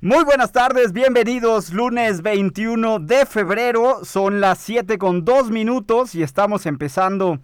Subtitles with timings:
[0.00, 1.72] Muy buenas tardes, bienvenidos.
[1.72, 7.40] Lunes 21 de febrero, son las 7 con 2 minutos y estamos empezando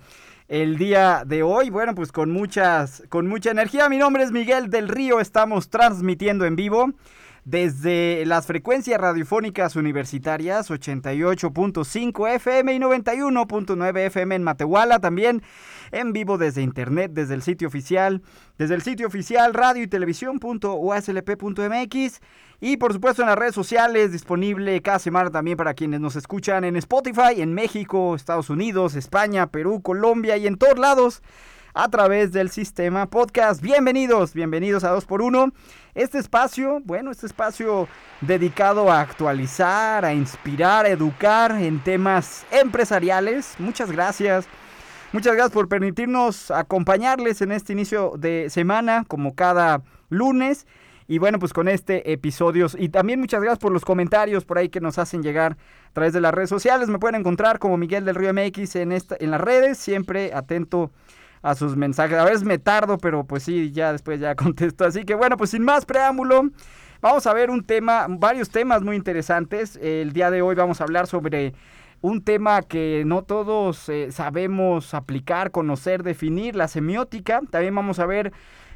[0.46, 1.70] el día de hoy.
[1.70, 3.88] Bueno, pues con muchas, con mucha energía.
[3.88, 6.92] Mi nombre es Miguel del Río, estamos transmitiendo en vivo
[7.45, 15.42] desde las frecuencias radiofónicas universitarias 88.5 FM y 91.9 FM en Matehuala, también
[15.92, 18.23] en vivo desde internet, desde el sitio oficial,
[18.59, 22.20] desde el sitio oficial radio y televisión.uslp.mx
[22.60, 26.64] y por supuesto en las redes sociales, disponible cada semana también para quienes nos escuchan
[26.64, 31.23] en Spotify, en México, Estados Unidos, España, Perú, Colombia y en todos lados
[31.74, 33.60] a través del sistema podcast.
[33.60, 35.52] Bienvenidos, bienvenidos a 2x1.
[35.95, 37.88] Este espacio, bueno, este espacio
[38.20, 43.57] dedicado a actualizar, a inspirar, a educar en temas empresariales.
[43.59, 44.46] Muchas gracias.
[45.12, 50.66] Muchas gracias por permitirnos acompañarles en este inicio de semana, como cada lunes.
[51.07, 52.66] Y bueno, pues con este episodio.
[52.79, 55.57] Y también muchas gracias por los comentarios por ahí que nos hacen llegar
[55.88, 56.88] a través de las redes sociales.
[56.88, 59.79] Me pueden encontrar como Miguel del Río MX en, esta, en las redes.
[59.79, 60.91] Siempre atento
[61.43, 62.16] a sus mensajes.
[62.16, 64.84] A veces me tardo, pero pues sí, ya después ya contesto.
[64.84, 66.50] Así que bueno, pues sin más preámbulo,
[67.03, 69.77] vamos a ver un tema, varios temas muy interesantes.
[69.77, 71.55] El día de hoy vamos a hablar sobre
[72.00, 77.41] un tema que no todos eh, sabemos aplicar, conocer, definir, la semiótica.
[77.50, 78.32] También vamos a ver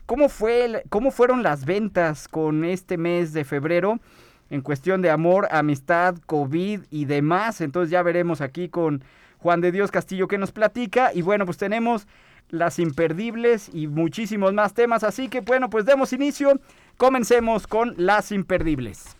[0.08, 4.00] cómo, fue, cómo fueron las ventas con este mes de febrero
[4.48, 7.60] en cuestión de amor, amistad, COVID y demás.
[7.60, 9.04] Entonces ya veremos aquí con
[9.36, 11.12] Juan de Dios Castillo que nos platica.
[11.12, 12.08] Y bueno, pues tenemos
[12.48, 15.04] las imperdibles y muchísimos más temas.
[15.04, 16.58] Así que bueno, pues demos inicio.
[16.96, 19.14] Comencemos con las imperdibles.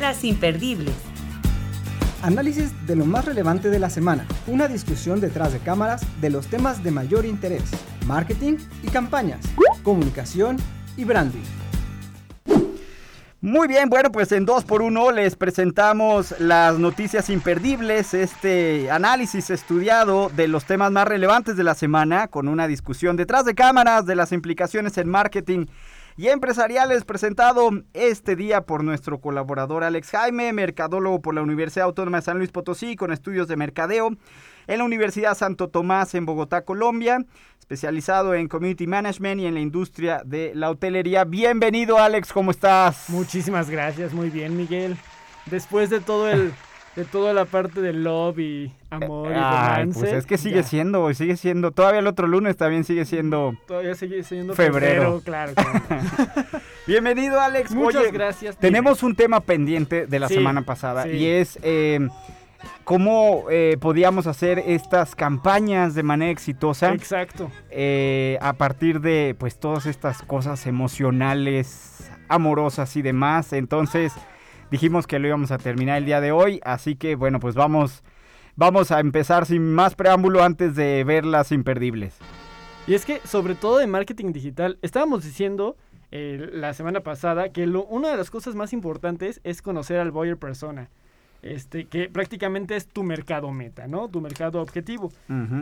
[0.00, 1.05] Las imperdibles.
[2.26, 4.26] Análisis de lo más relevante de la semana.
[4.48, 7.62] Una discusión detrás de cámaras de los temas de mayor interés.
[8.04, 9.46] Marketing y campañas.
[9.84, 10.56] Comunicación
[10.96, 11.44] y branding.
[13.40, 20.48] Muy bien, bueno, pues en 2x1 les presentamos las noticias imperdibles, este análisis estudiado de
[20.48, 24.32] los temas más relevantes de la semana, con una discusión detrás de cámaras de las
[24.32, 25.66] implicaciones en marketing
[26.16, 32.18] y empresariales presentado este día por nuestro colaborador Alex Jaime, mercadólogo por la Universidad Autónoma
[32.18, 34.16] de San Luis Potosí, con estudios de mercadeo
[34.66, 37.24] en la Universidad Santo Tomás en Bogotá, Colombia,
[37.58, 41.24] especializado en Community Management y en la industria de la hotelería.
[41.24, 43.08] Bienvenido Alex, ¿cómo estás?
[43.08, 44.96] Muchísimas gracias, muy bien Miguel.
[45.46, 46.52] Después de todo el
[46.96, 50.00] de toda la parte del love y amor y romance.
[50.00, 51.70] Pues es que sigue siendo, sigue siendo.
[51.70, 53.54] Todavía el otro lunes también sigue siendo.
[53.66, 55.20] Todavía sigue siendo febrero.
[55.22, 55.52] claro.
[55.54, 55.82] claro.
[56.86, 57.74] Bienvenido, Alex.
[57.74, 58.56] Muchas gracias.
[58.56, 62.08] Tenemos un tema pendiente de la semana pasada y es eh,
[62.84, 66.94] cómo eh, podíamos hacer estas campañas de manera exitosa.
[66.94, 67.50] Exacto.
[67.70, 73.52] Eh, a partir de pues todas estas cosas emocionales, amorosas y demás.
[73.52, 74.14] Entonces
[74.70, 78.02] dijimos que lo íbamos a terminar el día de hoy, así que bueno, pues vamos,
[78.54, 82.16] vamos a empezar sin más preámbulo antes de ver las imperdibles.
[82.86, 85.76] Y es que sobre todo en marketing digital, estábamos diciendo
[86.12, 90.12] eh, la semana pasada que lo, una de las cosas más importantes es conocer al
[90.12, 90.88] buyer persona
[91.54, 94.08] este, que prácticamente es tu mercado meta, ¿no?
[94.08, 95.12] Tu mercado objetivo.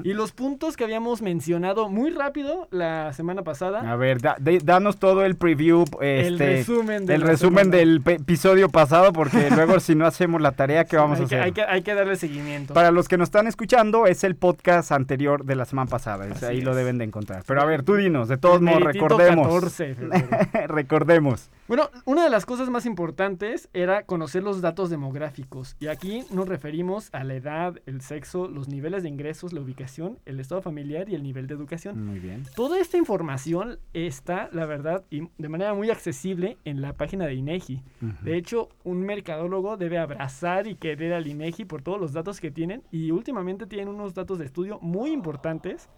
[0.03, 3.91] Y los puntos que habíamos mencionado muy rápido la semana pasada.
[3.91, 4.19] A ver,
[4.63, 9.95] danos todo el preview, este, el resumen, del, resumen del episodio pasado, porque luego si
[9.95, 11.41] no hacemos la tarea, ¿qué vamos a hacer?
[11.41, 12.75] hay, que, hay que darle seguimiento.
[12.75, 16.61] Para los que nos están escuchando, es el podcast anterior de la semana pasada, ahí
[16.61, 17.43] lo deben de encontrar.
[17.47, 19.47] Pero a ver, tú dinos, de todos modos, recordemos.
[19.47, 19.97] 14,
[20.69, 21.51] recordemos.
[21.67, 25.77] Bueno, una de las cosas más importantes era conocer los datos demográficos.
[25.81, 30.19] Y aquí nos referimos a la edad, el sexo, los niveles de ingresos, la ubicación,
[30.27, 32.05] el estado familiar y el nivel de educación.
[32.05, 32.45] Muy bien.
[32.55, 37.33] Toda esta información está, la verdad, y de manera muy accesible en la página de
[37.33, 37.83] INEGI.
[38.21, 42.51] De hecho, un mercadólogo debe abrazar y querer al INEGI por todos los datos que
[42.51, 42.83] tienen.
[42.93, 45.89] Y últimamente tienen unos datos de estudio muy importantes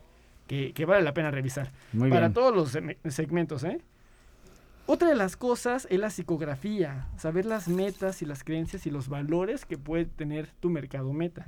[0.46, 1.72] que, vale la pena revisar.
[1.92, 2.34] Muy para bien.
[2.34, 2.78] todos los
[3.12, 3.80] segmentos, ¿eh?
[4.86, 9.08] Otra de las cosas es la psicografía, saber las metas y las creencias y los
[9.08, 11.44] valores que puede tener tu mercado meta.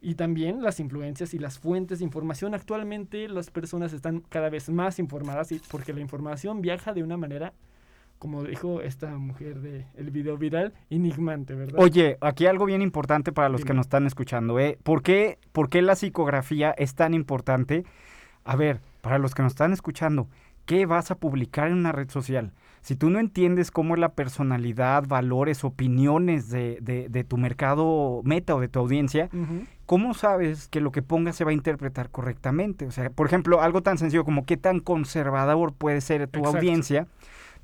[0.00, 2.54] Y también las influencias y las fuentes de información.
[2.54, 7.16] Actualmente las personas están cada vez más informadas y porque la información viaja de una
[7.16, 7.52] manera
[8.18, 11.80] como dijo esta mujer del el video viral, enigmante, ¿verdad?
[11.80, 14.78] Oye, aquí algo bien importante para los que nos están escuchando, ¿eh?
[14.84, 17.84] ¿Por qué, por qué la psicografía es tan importante?
[18.44, 20.28] A ver, para los que nos están escuchando,
[20.72, 22.50] ¿qué vas a publicar en una red social?
[22.80, 28.22] Si tú no entiendes cómo es la personalidad, valores, opiniones de, de- de tu mercado
[28.24, 29.28] meta o de tu audiencia.
[29.84, 32.86] ¿cómo sabes que lo que pongas se va a interpretar correctamente?
[32.86, 36.56] O sea, por ejemplo, algo tan sencillo como qué tan conservador puede ser tu Exacto.
[36.56, 37.06] audiencia,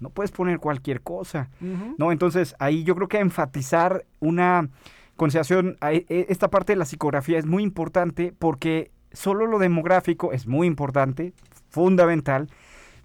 [0.00, 1.48] no puedes poner cualquier cosa.
[1.96, 2.12] ¿no?
[2.12, 4.68] Entonces, ahí yo creo que enfatizar una
[5.16, 9.58] consideración, a e- e- esta parte de la psicografía es muy importante porque solo lo
[9.58, 11.32] demográfico es muy importante,
[11.70, 12.50] fundamental,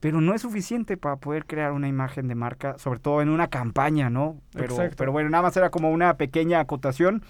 [0.03, 3.47] pero no es suficiente para poder crear una imagen de marca, sobre todo en una
[3.47, 4.35] campaña, ¿no?
[4.51, 4.95] Pero, Exacto.
[4.97, 7.23] pero bueno, nada más era como una pequeña acotación,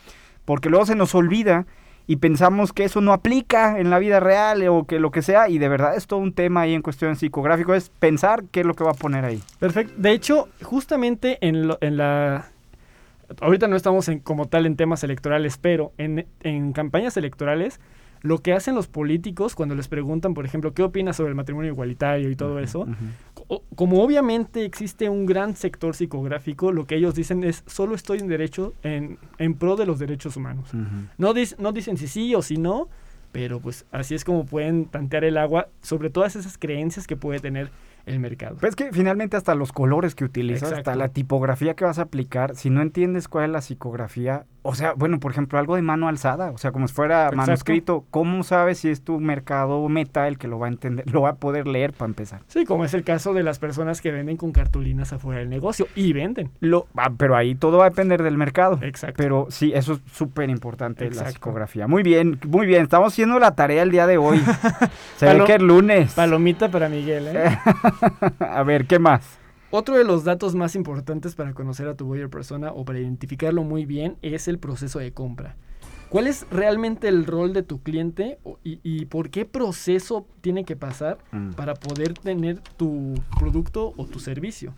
[0.44, 1.68] porque luego se nos olvida
[2.08, 5.50] y pensamos que eso no aplica en la vida real o que lo que sea,
[5.50, 8.66] y de verdad es todo un tema ahí en cuestión psicográfico, es pensar qué es
[8.66, 9.40] lo que va a poner ahí.
[9.60, 9.94] Perfecto.
[9.96, 12.48] De hecho, justamente en, lo- en la...
[13.40, 17.80] Ahorita no estamos en, como tal en temas electorales, pero en, en campañas electorales,
[18.24, 21.72] lo que hacen los políticos cuando les preguntan, por ejemplo, qué opinas sobre el matrimonio
[21.72, 22.88] igualitario y todo eso,
[23.76, 28.28] como obviamente existe un gran sector psicográfico, lo que ellos dicen es, solo estoy en
[28.28, 30.70] derecho, en, en pro de los derechos humanos.
[31.18, 32.88] No, dis- no dicen si sí o si no,
[33.32, 37.40] pero pues así es como pueden tantear el agua sobre todas esas creencias que puede
[37.40, 37.70] tener
[38.06, 38.58] el mercado.
[38.60, 42.04] Pues es que finalmente hasta los colores que utilizas, hasta la tipografía que vas a
[42.04, 45.82] aplicar, si no entiendes cuál es la psicografía, o sea, bueno, por ejemplo, algo de
[45.82, 47.38] mano alzada, o sea, como si fuera Exacto.
[47.38, 51.22] manuscrito, ¿cómo sabes si es tu mercado meta el que lo va a entender, lo
[51.22, 52.42] va a poder leer para empezar?
[52.48, 55.88] Sí, como es el caso de las personas que venden con cartulinas afuera del negocio
[55.96, 56.50] y venden.
[56.62, 58.80] Lo, ah, pero ahí todo va a depender del mercado.
[58.82, 59.16] Exacto.
[59.18, 61.88] Pero sí, eso es súper importante, la psicografía.
[61.88, 64.42] Muy bien, muy bien, estamos haciendo la tarea el día de hoy.
[65.18, 66.14] Se ve que es lunes.
[66.14, 67.58] Palomita para Miguel, ¿eh?
[68.40, 69.43] a ver, ¿qué más?
[69.76, 73.64] Otro de los datos más importantes para conocer a tu buyer persona o para identificarlo
[73.64, 75.56] muy bien es el proceso de compra.
[76.10, 80.76] ¿Cuál es realmente el rol de tu cliente y, y por qué proceso tiene que
[80.76, 81.54] pasar Mm.
[81.54, 84.76] para poder tener tu producto o tu servicio?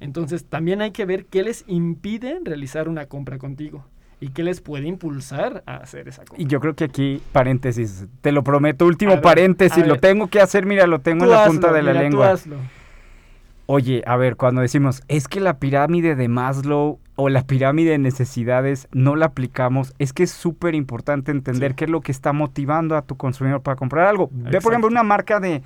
[0.00, 3.84] Entonces, también hay que ver qué les impide realizar una compra contigo
[4.20, 6.42] y qué les puede impulsar a hacer esa compra.
[6.42, 10.00] Y yo creo que aquí, paréntesis, te lo prometo, último ver, paréntesis, lo ver.
[10.00, 12.30] tengo que hacer, mira, lo tengo Tú en la hazlo, punta de la tú lengua.
[12.32, 12.56] hazlo.
[13.66, 17.98] Oye, a ver, cuando decimos, es que la pirámide de Maslow o la pirámide de
[17.98, 21.76] necesidades no la aplicamos, es que es súper importante entender Sí.
[21.76, 24.28] qué es lo que está motivando a tu consumidor para comprar algo.
[24.32, 25.62] Ve, por ejemplo, una marca de,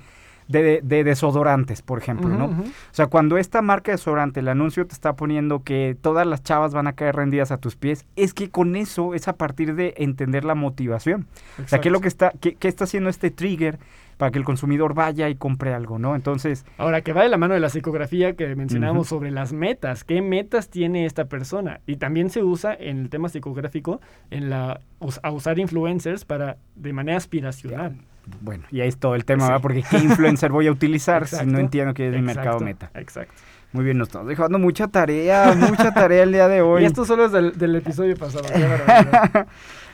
[0.47, 2.45] de, de desodorantes, por ejemplo, ¿no?
[2.45, 6.43] O sea, cuando esta marca de desodorante, el anuncio te está poniendo que todas las
[6.43, 9.75] chavas van a caer rendidas a tus pies, es que con eso es a partir
[9.75, 11.27] de entender la motivación.
[11.63, 13.79] O sea, ¿qué es lo que está, qué, qué está haciendo este trigger
[14.17, 16.15] para que el consumidor vaya y compre algo, ¿no?
[16.15, 20.03] Entonces, Ahora, que va de la mano de la psicografía que mencionábamos sobre las metas.
[20.03, 21.81] ¿Qué metas tiene esta persona?
[21.85, 24.01] Y también se usa en el tema psicográfico
[24.31, 24.81] en la,
[25.21, 27.95] a usar influencers para de manera aspiracional.
[28.41, 29.47] Bueno, y ahí es todo el tema, Sí.
[29.49, 29.61] ¿verdad?
[29.61, 32.89] Porque ¿qué influencer voy a utilizar si no entiendo qué es mi mercado meta?
[32.93, 33.33] Exacto.
[33.73, 36.83] Muy bien, nos estamos dejando mucha tarea, mucha tarea el día de hoy.
[36.83, 38.45] Y esto solo es del, del episodio pasado.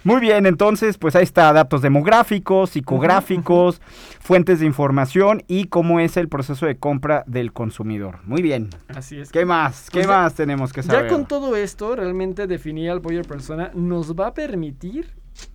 [0.06, 3.82] Muy bien, entonces, pues ahí está, datos demográficos, psicográficos,
[4.20, 8.20] fuentes de información y cómo es el proceso de compra del consumidor.
[8.26, 8.70] Muy bien.
[8.90, 9.32] Así es.
[9.32, 9.86] ¿Qué más?
[9.90, 11.06] ¿Qué Pues ya- más tenemos que saber?
[11.06, 15.08] Ya con todo esto, realmente definir al buyer persona nos va a permitir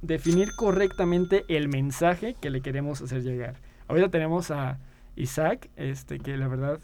[0.02, 3.56] definir correctamente el mensaje que le queremos hacer llegar.
[3.88, 4.78] Ahorita tenemos a
[5.16, 6.80] Isaac, este que la verdad,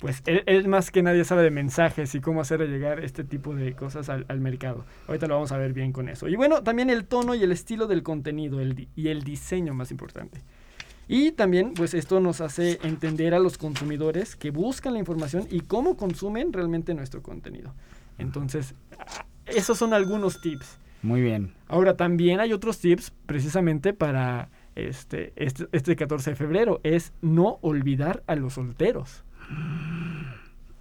[0.00, 3.74] pues él, más que nadie sabe de mensajes y cómo hacer llegar este tipo de
[3.74, 4.84] cosas al, al mercado.
[5.08, 6.28] Ahorita lo vamos a ver bien con eso.
[6.28, 8.60] Y bueno, también el tono y el estilo del contenido
[8.94, 10.40] y el diseño más importante.
[11.12, 15.62] Y también, pues esto nos hace entender a los consumidores que buscan la información y
[15.62, 17.74] cómo consumen realmente nuestro contenido.
[18.16, 18.74] Entonces,
[19.44, 20.78] esos son algunos tips.
[21.02, 21.52] Muy bien.
[21.68, 26.80] Ahora, también hay otros tips precisamente para este, este, este 14 de febrero.
[26.82, 29.24] Es no olvidar a los solteros.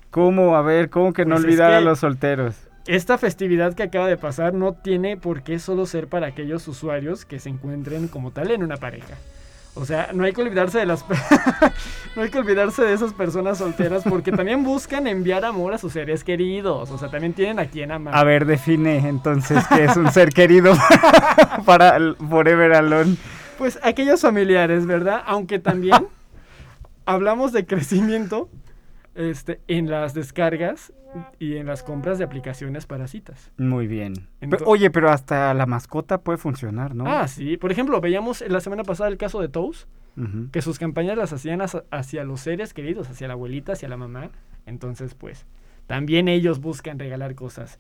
[0.10, 0.56] ¿Cómo?
[0.56, 2.56] A ver, ¿cómo que no Pues es olvidar a los solteros?
[2.88, 7.24] Esta festividad que acaba de pasar no tiene por qué solo ser para aquellos usuarios
[7.24, 9.16] que se encuentren como tal en una pareja.
[9.80, 11.06] O sea, no hay que olvidarse de las
[12.16, 15.94] no hay que olvidarse de esas personas solteras porque también buscan enviar amor a sus
[15.94, 18.16] seres queridos, o sea, también tienen a quien amar.
[18.16, 20.74] A ver, define entonces qué es un ser querido
[21.66, 21.98] para
[22.30, 23.16] Forever Alone.
[23.58, 25.24] Pues aquellos familiares, ¿verdad?
[25.26, 26.08] Aunque también
[27.06, 28.50] hablamos de crecimiento
[29.16, 30.92] este, en las descargas
[31.40, 33.52] y en las compras de aplicaciones para citas.
[33.58, 34.14] Muy bien.
[34.66, 37.06] Oye, pero hasta la mascota puede funcionar, ¿no?
[37.08, 37.58] Ah, sí.
[37.58, 39.88] Por ejemplo, veíamos la semana pasada el caso de Toast,
[40.52, 43.96] que sus campañas las hacían hacia, hacia los seres queridos, hacia la abuelita, hacia la
[43.98, 44.30] mamá.
[44.66, 45.46] Entonces, pues,
[45.88, 47.80] también ellos buscan regalar cosas.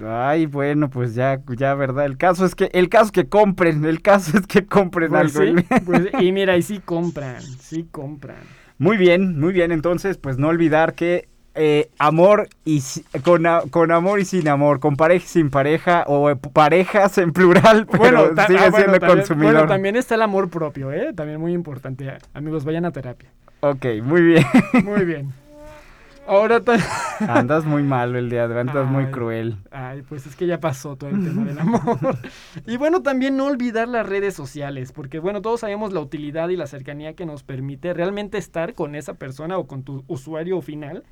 [0.00, 2.04] Ay, bueno, pues ya, ya, verdad.
[2.04, 5.36] El caso es que, el caso es que compren, el caso es que compren Pues
[5.36, 5.58] algo.
[5.60, 8.42] sí, pues, y mira, y sí compran, sí compran.
[8.76, 9.70] Muy bien, muy bien.
[9.70, 12.82] Entonces, pues no olvidar que eh, amor y
[13.22, 17.32] con, con amor y sin amor, con pareja y sin pareja, o eh, parejas en
[17.32, 19.52] plural, pero sigue ah, bueno, siendo también, consumidor.
[19.52, 21.12] Bueno, también está el amor propio, ¿eh?
[21.14, 22.12] También muy importante.
[22.32, 23.30] Amigos, vayan a terapia.
[23.60, 24.44] Ok, muy bien.
[24.84, 25.32] Muy bien.
[26.26, 26.62] Ahora
[27.28, 29.56] Andas muy malo el día de hoy, andas muy cruel.
[29.70, 31.98] Ay, pues es que ya pasó todo el tema del amor.
[32.66, 36.56] Y bueno, también no olvidar las redes sociales, porque bueno, todos sabemos la utilidad y
[36.56, 41.04] la cercanía que nos permite realmente estar con esa persona o con tu usuario final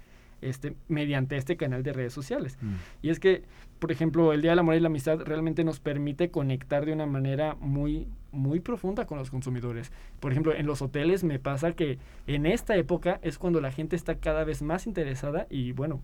[0.42, 2.58] este, mediante este canal de redes sociales.
[3.00, 3.42] Y es que,
[3.78, 7.06] por ejemplo, el Día del Amor y la Amistad realmente nos permite conectar de una
[7.06, 9.90] manera muy, muy profunda con los consumidores.
[10.20, 13.96] Por ejemplo, en los hoteles me pasa que en esta época es cuando la gente
[13.96, 16.00] está cada vez más interesada y bueno,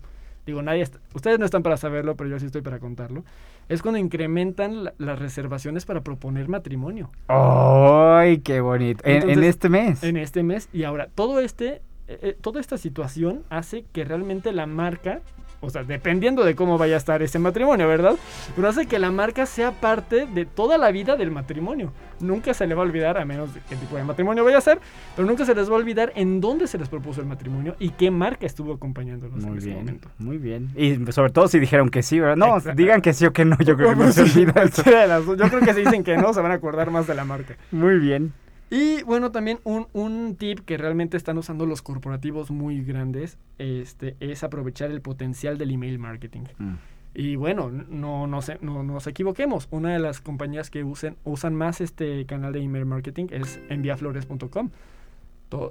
[0.46, 3.22] digo, nadie está- ustedes no están para saberlo, pero yo sí estoy para contarlo.
[3.68, 9.02] Es cuando incrementan la- las reservaciones para proponer matrimonio ¡Ay, qué bonito!
[9.04, 10.02] En, en Entonces, este mes.
[10.02, 14.66] en este mes y ahora todo este eh, toda esta situación hace que realmente la
[14.66, 15.20] marca
[15.60, 18.14] o sea, dependiendo de cómo vaya a estar ese matrimonio, ¿verdad?
[18.54, 21.92] Pero hace que la marca sea parte de toda la vida del matrimonio.
[22.20, 24.60] Nunca se le va a olvidar, a menos de qué tipo de matrimonio vaya a
[24.60, 24.78] ser,
[25.16, 27.90] pero nunca se les va a olvidar en dónde se les propuso el matrimonio y
[27.90, 30.08] qué marca estuvo acompañándolos en Muy ese bien, momento.
[30.18, 30.70] muy bien.
[30.76, 32.36] Y sobre todo si dijeron que sí, ¿verdad?
[32.36, 32.76] No, Exacto.
[32.80, 34.64] digan que sí o que no, yo creo que no se olvida.
[34.64, 37.56] Yo creo que si dicen que no, se van a acordar más de la marca.
[37.72, 38.32] Muy bien.
[38.70, 44.16] Y bueno, también un, un tip que realmente están usando los corporativos muy grandes este,
[44.20, 46.42] es aprovechar el potencial del email marketing.
[46.58, 46.74] Mm.
[47.14, 49.66] Y bueno, no, no, se- no nos equivoquemos.
[49.70, 54.70] Una de las compañías que usen, usan más este canal de email marketing es enviaflores.com.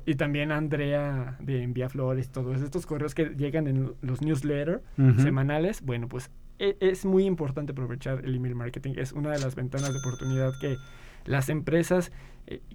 [0.08, 4.82] Y también Andrea de Enviaflores, todos estos correos que llegan en los newsletters
[5.22, 5.82] semanales.
[5.84, 8.94] Bueno, pues e- es muy importante aprovechar el email marketing.
[8.98, 10.76] Es una de las ventanas de oportunidad que
[11.26, 12.12] las empresas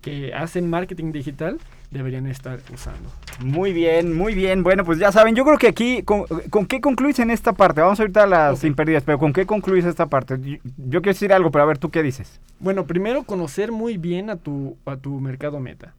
[0.00, 1.58] que hacen marketing digital
[1.92, 3.08] deberían estar usando.
[3.44, 4.62] Muy bien, muy bien.
[4.62, 7.80] Bueno, pues ya saben, yo creo que aquí, ¿con, con qué concluís en esta parte?
[7.80, 8.58] Vamos ahorita a las Ok.
[8.60, 10.38] sin pérdidas, pero ¿con qué concluís esta parte?
[10.40, 12.40] Yo, yo quiero decir algo, pero a ver, ¿tú qué dices?
[12.60, 15.94] Bueno, primero conocer muy bien a tu, a tu mercado meta.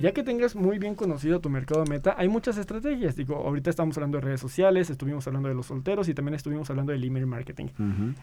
[0.00, 3.14] Ya que tengas muy bien conocido tu mercado meta, hay muchas estrategias.
[3.16, 6.68] Digo, ahorita estamos hablando de redes sociales, estuvimos hablando de los solteros y también estuvimos
[6.70, 7.66] hablando del email marketing.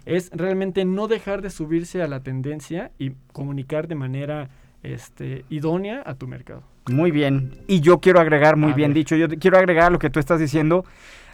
[0.05, 4.49] Es realmente no dejar de subirse a la tendencia y comunicar de manera
[4.83, 6.63] este, idónea a tu mercado.
[6.89, 7.51] Muy bien.
[7.67, 8.95] Y yo quiero agregar, muy A bien ver.
[8.97, 10.85] dicho, yo quiero agregar lo que tú estás diciendo.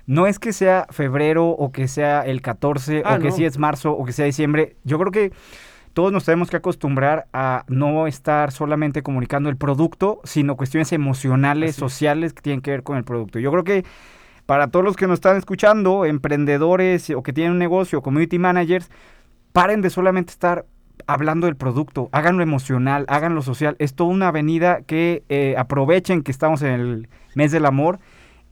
[0.08, 3.36] No es que sea febrero o que sea el 14 Ah, o que no.
[3.36, 4.76] sí es marzo o que sea diciembre.
[4.84, 5.32] Yo creo que
[5.94, 11.72] todos nos tenemos que acostumbrar a no estar solamente comunicando el producto, sino cuestiones emocionales,
[11.72, 13.40] Así sociales que tienen que ver con el producto.
[13.40, 13.86] Yo creo que
[14.46, 18.92] para todos los que nos están escuchando, emprendedores o que tienen un negocio, community managers,
[19.54, 20.66] paren de solamente estar
[21.08, 23.76] hablando del producto, háganlo emocional, háganlo social.
[23.80, 28.00] Es toda una avenida que eh, aprovechen que estamos en el mes del amor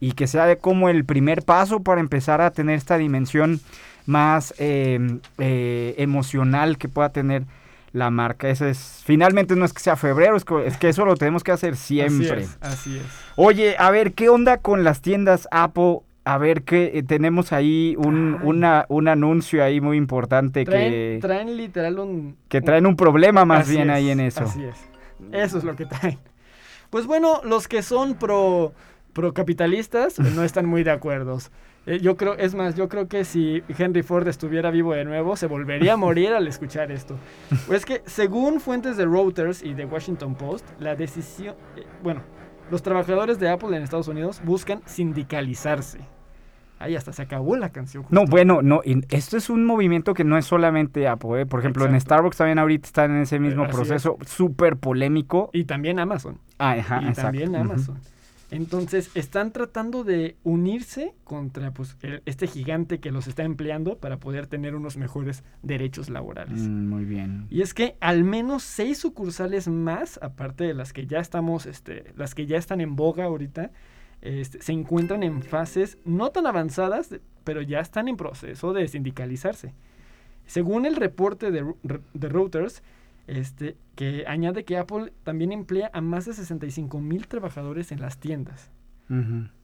[0.00, 3.60] y que sea de como el primer paso para empezar a tener esta dimensión
[4.06, 7.44] más eh, eh, emocional que pueda tener
[7.92, 8.48] la marca.
[8.48, 11.44] Eso es, finalmente no es que sea febrero, es que, es que eso lo tenemos
[11.44, 12.42] que hacer siempre.
[12.42, 12.58] Así es.
[12.60, 13.04] Así es.
[13.36, 16.00] Oye, a ver, ¿qué onda con las tiendas Apple?
[16.24, 21.18] A ver, que eh, tenemos ahí un, una, un anuncio ahí muy importante Traen, que,
[21.20, 22.36] traen literal un...
[22.48, 24.44] que traen un problema más bien es, ahí en eso.
[24.44, 24.88] Así es.
[25.32, 26.18] Eso es lo que traen.
[26.90, 28.72] Pues bueno, los que son pro,
[29.12, 31.38] pro capitalistas no están muy de acuerdo.
[31.86, 35.36] Eh, yo creo, es más, yo creo que si Henry Ford estuviera vivo de nuevo,
[35.36, 37.16] se volvería a morir al escuchar esto.
[37.66, 42.22] Pues que, según fuentes de Reuters y de Washington Post, la decisión, eh, bueno,
[42.70, 45.98] los trabajadores de Apple en Estados Unidos buscan sindicalizarse.
[46.84, 48.04] Ahí hasta se acabó la canción.
[48.10, 51.46] No, bueno, no, y esto es un movimiento que no es solamente Apple, ¿eh?
[51.46, 52.00] por ejemplo, en.
[52.00, 53.76] Starbucks también ahorita están en ese mismo así es.
[53.76, 55.50] proceso súper polémico.
[55.52, 56.38] Y también Amazon.
[56.58, 57.22] Ah, ajá, y exacto.
[57.22, 57.56] también.
[57.56, 57.98] Amazon.
[58.50, 64.18] Entonces, están tratando de unirse contra pues, el- este gigante que los está empleando para
[64.18, 66.60] poder tener unos mejores derechos laborales.
[66.60, 67.46] Mm, muy bien.
[67.50, 72.12] Y es que al menos seis sucursales más, aparte de las que ya estamos, este,
[72.16, 73.72] las que ya están en boga ahorita,
[74.24, 77.14] este, se encuentran en fases no tan avanzadas,
[77.44, 79.74] pero ya están en proceso de sindicalizarse.
[80.46, 82.82] Según el reporte de, de Reuters,
[83.26, 88.18] este, que añade que Apple también emplea a más de 65 mil trabajadores en las
[88.18, 88.70] tiendas.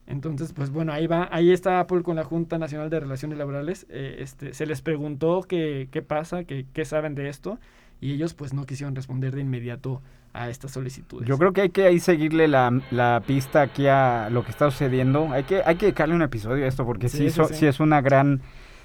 [0.05, 3.87] Entonces, pues bueno, ahí va, ahí está Apple con la Junta Nacional de Relaciones Laborales.
[3.89, 7.59] eh, este, se les preguntó qué, qué pasa, qué, qué saben de esto.
[8.01, 10.01] Y ellos pues no quisieron responder de inmediato
[10.33, 11.27] a estas solicitudes.
[11.27, 14.69] Yo creo que hay que ahí seguirle la, la pista aquí a lo que está
[14.71, 15.29] sucediendo.
[15.31, 17.53] Hay que, hay que dedicarle un episodio a esto porque sí, Sí, sí, so- sí.
[17.55, 18.41] sí es una gran...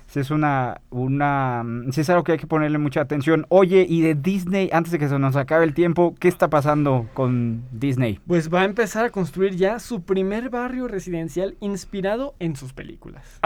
[0.09, 1.65] Sí es una, una...
[1.91, 3.45] Sí es algo que hay que ponerle mucha atención.
[3.49, 7.09] Oye, y de Disney, antes de que se nos acabe el tiempo, ¿qué está pasando
[7.13, 8.21] con Disney?
[8.25, 13.41] Pues va a empezar a construir ya su primer barrio residencial inspirado en sus películas.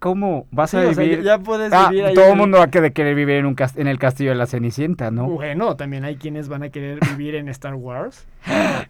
[0.00, 1.22] ¿Cómo vas Sí, a o sea, vivir?
[1.22, 2.14] ya, puedes Ah, vivir ahí.
[2.14, 5.10] todo el mundo va a querer vivir en, un en el castillo de la Cenicienta,
[5.12, 5.28] ¿no?
[5.28, 8.26] Bueno, también hay quienes van a querer vivir en Star Wars.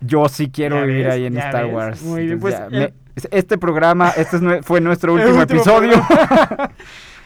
[0.00, 1.75] Yo sí quiero Ya vivir ves, ahí en Star ves.
[1.75, 2.02] Wars.
[2.02, 2.95] Muy bien, Entonces pues, ya, me- el-
[3.33, 5.93] este programa, este es fue nuestro último episodio.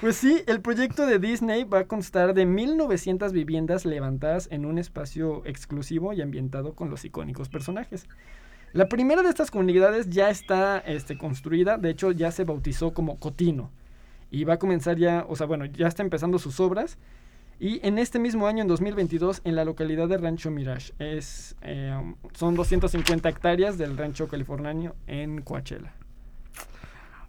[0.00, 4.76] Pues sí, el proyecto de Disney va a constar de 1900 viviendas levantadas en un
[4.76, 8.06] espacio exclusivo y ambientado con los icónicos personajes.
[8.74, 13.20] La primera de estas comunidades ya está este, construida, de hecho ya se bautizó como
[13.20, 13.70] Cotino.
[14.32, 16.98] Y va a comenzar ya, o sea, bueno, ya está empezando sus obras.
[17.60, 21.96] Y en este mismo año, en 2022, en la localidad de Rancho Mirage, es, eh,
[22.32, 25.92] son 250 hectáreas del rancho californiano en Coachella.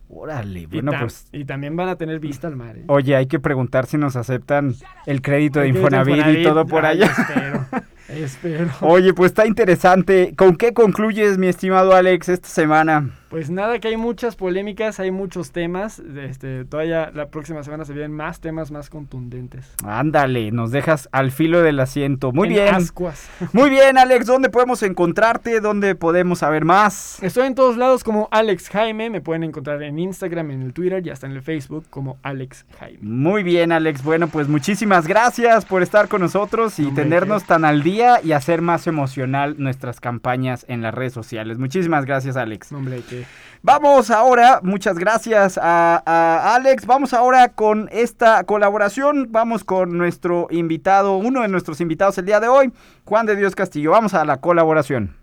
[0.09, 1.27] Órale, bueno, pues.
[1.31, 2.75] y también van a tener vista al mar.
[2.75, 2.85] ¿eh?
[2.87, 4.73] Oye, hay que preguntar si nos aceptan
[5.05, 7.11] el crédito de que Infonavit y Infonavit, todo por allá.
[8.09, 8.69] Espero.
[8.81, 10.33] Oye, pues está interesante.
[10.37, 13.09] ¿Con qué concluyes, mi estimado Alex, esta semana?
[13.29, 15.99] Pues nada, que hay muchas polémicas, hay muchos temas.
[15.99, 19.73] Este, todavía la próxima semana se vienen más temas más contundentes.
[19.83, 22.31] Ándale, nos dejas al filo del asiento.
[22.31, 22.75] Muy En bien.
[22.75, 23.27] ascuas.
[23.53, 24.27] Muy bien, Alex.
[24.27, 25.59] ¿Dónde podemos encontrarte?
[25.59, 27.21] ¿Dónde podemos saber más?
[27.21, 29.09] Estoy en todos lados como Alex Jaime.
[29.09, 32.65] Me pueden encontrar en Instagram, en el Twitter y hasta en el Facebook como Alex
[32.79, 32.99] Jaime.
[33.01, 34.01] Muy bien, Alex.
[34.03, 38.31] Bueno, pues muchísimas gracias por estar con nosotros y Hombre, tenernos tan al día y
[38.31, 41.57] hacer más emocional nuestras campañas en las redes sociales.
[41.57, 42.71] Muchísimas gracias, Alex.
[42.71, 43.25] Hombre, que
[43.67, 46.85] Vamos ahora, muchas gracias a, a Alex.
[46.85, 49.29] Vamos ahora con esta colaboración.
[49.31, 52.71] Vamos con nuestro invitado, uno de nuestros invitados el día de hoy,
[53.05, 53.89] Juan de Dios Castillo.
[53.89, 55.15] Vamos a la colaboración.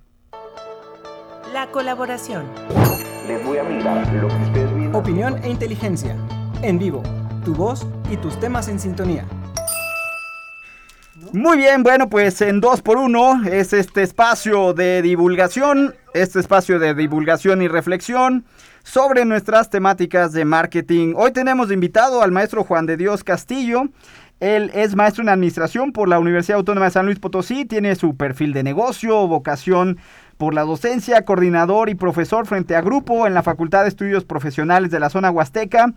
[1.52, 2.46] La colaboración.
[4.92, 6.16] Opinión e inteligencia.
[6.62, 7.02] En vivo.
[7.44, 9.24] Tu voz y tus temas en sintonía.
[11.32, 17.62] Muy bien, bueno, pues en 2x1 es este espacio de divulgación, este espacio de divulgación
[17.62, 18.44] y reflexión
[18.82, 21.14] sobre nuestras temáticas de marketing.
[21.16, 23.84] Hoy tenemos invitado al maestro Juan de Dios Castillo.
[24.40, 28.14] Él es maestro en administración por la Universidad Autónoma de San Luis Potosí, tiene su
[28.14, 29.98] perfil de negocio, vocación
[30.36, 34.90] por la docencia, coordinador y profesor frente a grupo en la Facultad de Estudios Profesionales
[34.90, 35.94] de la zona Huasteca.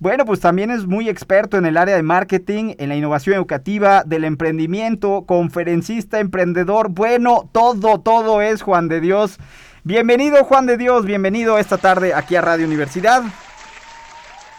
[0.00, 4.02] Bueno, pues también es muy experto en el área de marketing, en la innovación educativa,
[4.02, 6.88] del emprendimiento, conferencista, emprendedor.
[6.88, 9.36] Bueno, todo, todo es Juan de Dios.
[9.84, 13.24] Bienvenido Juan de Dios, bienvenido esta tarde aquí a Radio Universidad.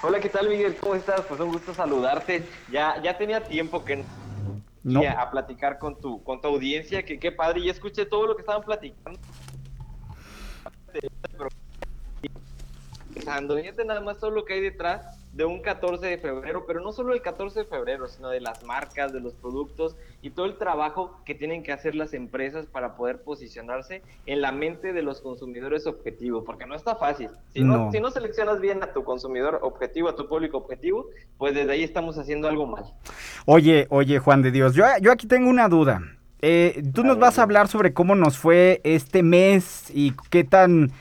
[0.03, 0.75] Hola, ¿qué tal Miguel?
[0.79, 1.21] ¿Cómo estás?
[1.21, 2.47] Pues un gusto saludarte.
[2.71, 4.03] Ya, ya tenía tiempo que
[4.83, 5.01] No.
[5.01, 8.41] a platicar con tu, con tu audiencia, que qué padre, y escuché todo lo que
[8.41, 9.19] estaban platicando.
[13.21, 16.81] Pensando, fíjate nada más todo lo que hay detrás de un 14 de febrero, pero
[16.81, 20.47] no solo el 14 de febrero, sino de las marcas, de los productos y todo
[20.47, 25.03] el trabajo que tienen que hacer las empresas para poder posicionarse en la mente de
[25.03, 27.29] los consumidores objetivos, porque no está fácil.
[27.53, 27.91] Si no, No.
[27.91, 31.05] si no seleccionas bien a tu consumidor objetivo, a tu público objetivo,
[31.37, 32.85] pues desde ahí estamos haciendo algo mal.
[33.45, 36.01] Oye, oye Juan de Dios, yo, yo aquí tengo una duda.
[36.41, 40.91] Eh, Tú nos vas a hablar sobre cómo nos fue este mes y qué tan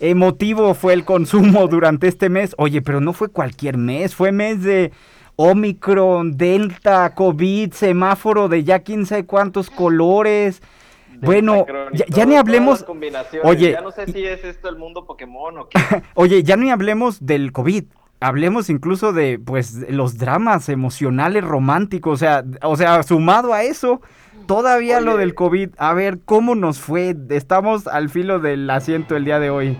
[0.00, 2.54] emotivo fue el consumo durante este mes.
[2.58, 4.92] Oye, pero no fue cualquier mes, fue mes de
[5.36, 10.60] Omicron, Delta, COVID, semáforo de ya quién sabe cuántos colores.
[11.22, 11.66] Bueno,
[12.08, 12.84] ya, ni hablemos.
[13.44, 13.72] Oye.
[13.72, 15.78] Ya no sé si es esto el mundo Pokémon o qué.
[16.14, 17.84] oye, ya ni hablemos del COVID.
[18.20, 24.02] Hablemos incluso de, pues, los dramas emocionales románticos, o sea, o sea, sumado a eso,
[24.46, 25.70] todavía lo del COVID.
[25.78, 27.16] A ver, ¿cómo nos fue?
[27.30, 29.78] Estamos al filo del asiento el día de hoy.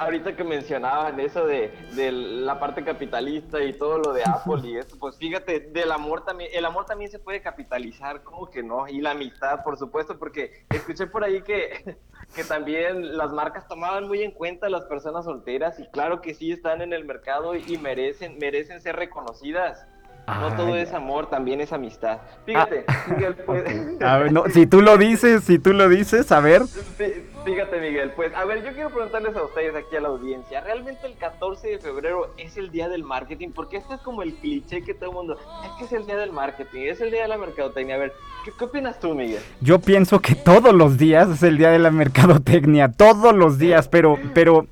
[0.00, 4.78] Ahorita que mencionaban eso de, de la parte capitalista y todo lo de Apple y
[4.78, 8.88] eso, pues fíjate, del amor también, el amor también se puede capitalizar, ¿cómo que no?
[8.88, 11.98] Y la amistad, por supuesto, porque escuché por ahí que,
[12.34, 16.32] que también las marcas tomaban muy en cuenta a las personas solteras y claro que
[16.32, 19.86] sí están en el mercado y merecen, merecen ser reconocidas.
[20.26, 22.18] No todo es amor, también es amistad.
[22.46, 23.64] Fíjate, Miguel, pues...
[24.02, 26.62] A ver, no, si tú lo dices, si tú lo dices, a ver.
[26.62, 30.60] Fí- Fíjate, Miguel, pues a ver, yo quiero preguntarles a ustedes aquí a la audiencia,
[30.60, 33.48] ¿realmente el 14 de febrero es el día del marketing?
[33.54, 36.18] Porque este es como el cliché que todo el mundo, es que es el día
[36.18, 37.94] del marketing, es el día de la mercadotecnia.
[37.94, 38.12] A ver,
[38.44, 39.40] ¿qué, qué opinas tú, Miguel?
[39.62, 43.88] Yo pienso que todos los días es el día de la mercadotecnia, todos los días,
[43.88, 44.66] pero, pero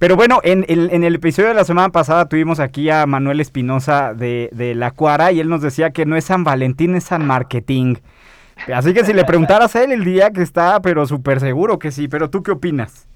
[0.00, 4.14] Pero bueno, en, en- el episodio de la semana pasada tuvimos aquí a Manuel Espinosa
[4.14, 7.26] de, de La Cuara y él nos decía que no es San Valentín, es San
[7.26, 7.96] Marketing.
[8.74, 11.90] Así que si le preguntaras a él el día que está, pero súper seguro que
[11.92, 12.08] sí.
[12.08, 13.06] Pero tú qué opinas?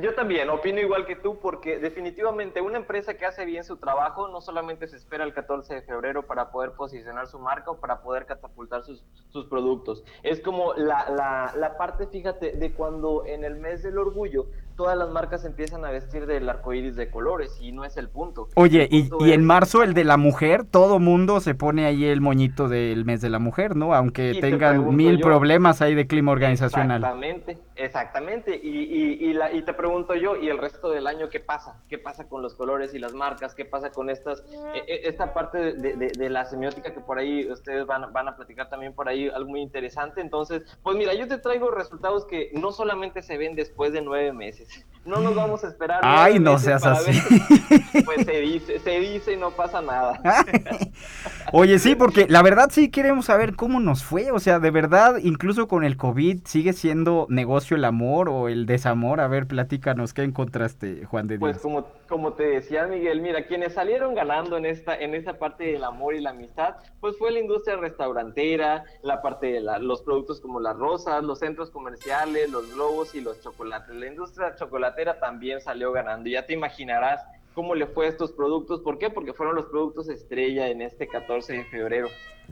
[0.00, 4.28] Yo también opino igual que tú porque definitivamente una empresa que hace bien su trabajo
[4.28, 8.00] no solamente se espera el 14 de febrero para poder posicionar su marca o para
[8.00, 10.02] poder catapultar sus, sus productos.
[10.22, 14.96] Es como la, la, la parte, fíjate, de cuando en el mes del orgullo todas
[14.96, 18.48] las marcas empiezan a vestir del arco iris de colores y no es el punto.
[18.56, 22.04] Oye, El y, y en marzo el de la mujer, todo mundo se pone ahí
[22.04, 23.94] el moñito del mes de la mujer, ¿no?
[23.94, 26.98] Aunque Y tengan mil yo- problemas ahí de clima organizacional.
[27.02, 28.60] Exactamente, exactamente.
[28.62, 31.82] Y, y, y, la- y te pregunto yo, ¿y el resto del año qué pasa?
[31.88, 33.54] ¿Qué pasa con los colores y las marcas?
[33.54, 34.40] ¿Qué pasa con estas,
[34.74, 38.28] eh, eh, esta parte de, de- de la semiótica que por ahí ustedes van, van
[38.28, 40.20] a platicar también por ahí, algo muy interesante?
[40.20, 44.32] Entonces, pues mira, yo te traigo resultados que no solamente se ven después de nueve
[44.32, 44.61] meses.
[45.04, 45.98] No nos vamos a esperar.
[46.02, 47.10] Ay, no seas así.
[47.10, 48.04] ver.
[48.04, 50.20] Pues se dice, se dice y no pasa nada.
[51.52, 54.30] Oye, sí, porque la verdad sí queremos saber cómo nos fue.
[54.30, 58.64] O sea, de verdad, incluso con el COVID, ¿sigue siendo negocio el amor o el
[58.64, 59.20] desamor?
[59.20, 61.50] A ver, platícanos, ¿qué encontraste, Juan de Dios?
[61.50, 65.64] Pues como, como te decía Miguel, mira, quienes salieron ganando en esta, en esta parte
[65.72, 70.02] del amor y la amistad, pues fue la industria restaurantera, la parte de la- los
[70.02, 73.94] productos como las rosas, los centros comerciales, los globos y los chocolates.
[73.96, 76.28] La industria chocolatera también salió ganando.
[76.28, 77.22] Ya te imaginarás
[77.54, 78.80] cómo le fue a estos productos.
[78.80, 79.08] ¿Por qué?
[79.08, 82.08] Porque fueron los productos estrella en este 14 de febrero.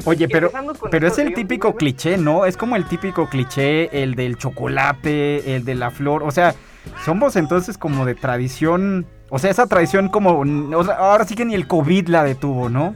[0.07, 0.51] Oye, pero,
[0.91, 2.47] pero es el típico cliché, ¿no?
[2.47, 6.23] Es como el típico cliché, el del chocolate, el de la flor.
[6.23, 6.55] O sea,
[7.05, 9.05] somos entonces como de tradición.
[9.31, 10.41] O sea, esa tradición como.
[10.77, 12.95] o sea, ahora sí que ni el COVID la detuvo, ¿no?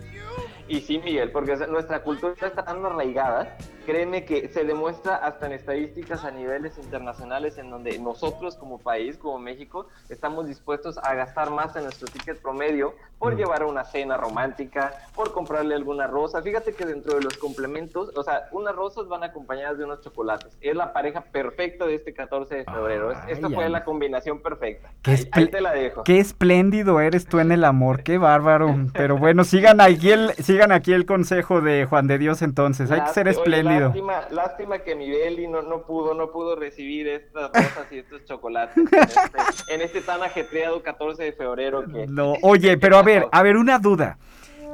[0.66, 5.52] Y sí, Miguel, porque nuestra cultura está tan arraigada, créeme que se demuestra hasta en
[5.52, 11.50] estadísticas a niveles internacionales en donde nosotros como país, como México, estamos dispuestos a gastar
[11.50, 16.42] más en nuestro ticket promedio por llevar a una cena romántica, por comprarle alguna rosa.
[16.42, 20.56] Fíjate que dentro de los complementos, o sea, unas rosas van acompañadas de unos chocolates.
[20.60, 23.12] Es la pareja perfecta de este 14 de febrero.
[23.12, 24.90] Es- Esta fue la combinación perfecta.
[25.02, 26.02] Qué, Ahí, te la dejo.
[26.04, 28.74] qué espléndido eres tú en el amor, qué bárbaro.
[28.92, 32.90] Pero bueno, sigan aquí el, sigan aquí el consejo de Juan de Dios entonces.
[32.90, 33.44] Hay que ser Lástima-
[33.80, 38.24] lástima, lástima que mi Beli no, no pudo, no pudo recibir estas rosas y estos
[38.24, 42.06] chocolates en este, en este tan ajetreado 14 de febrero que...
[42.06, 44.18] No, oye, pero a ver, a ver, una duda.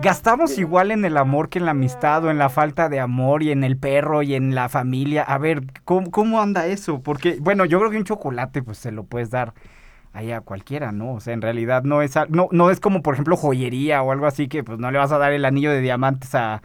[0.00, 3.42] ¿Gastamos igual en el amor que en la amistad o en la falta de amor
[3.42, 5.22] y en el perro y en la familia?
[5.22, 7.02] A ver, ¿cómo, cómo anda eso?
[7.02, 9.52] Porque, bueno, yo creo que un chocolate pues se lo puedes dar
[10.12, 11.14] ahí a cualquiera, ¿no?
[11.14, 14.26] O sea, en realidad no es, no, no es como, por ejemplo, joyería o algo
[14.26, 16.62] así que pues no le vas a dar el anillo de diamantes a...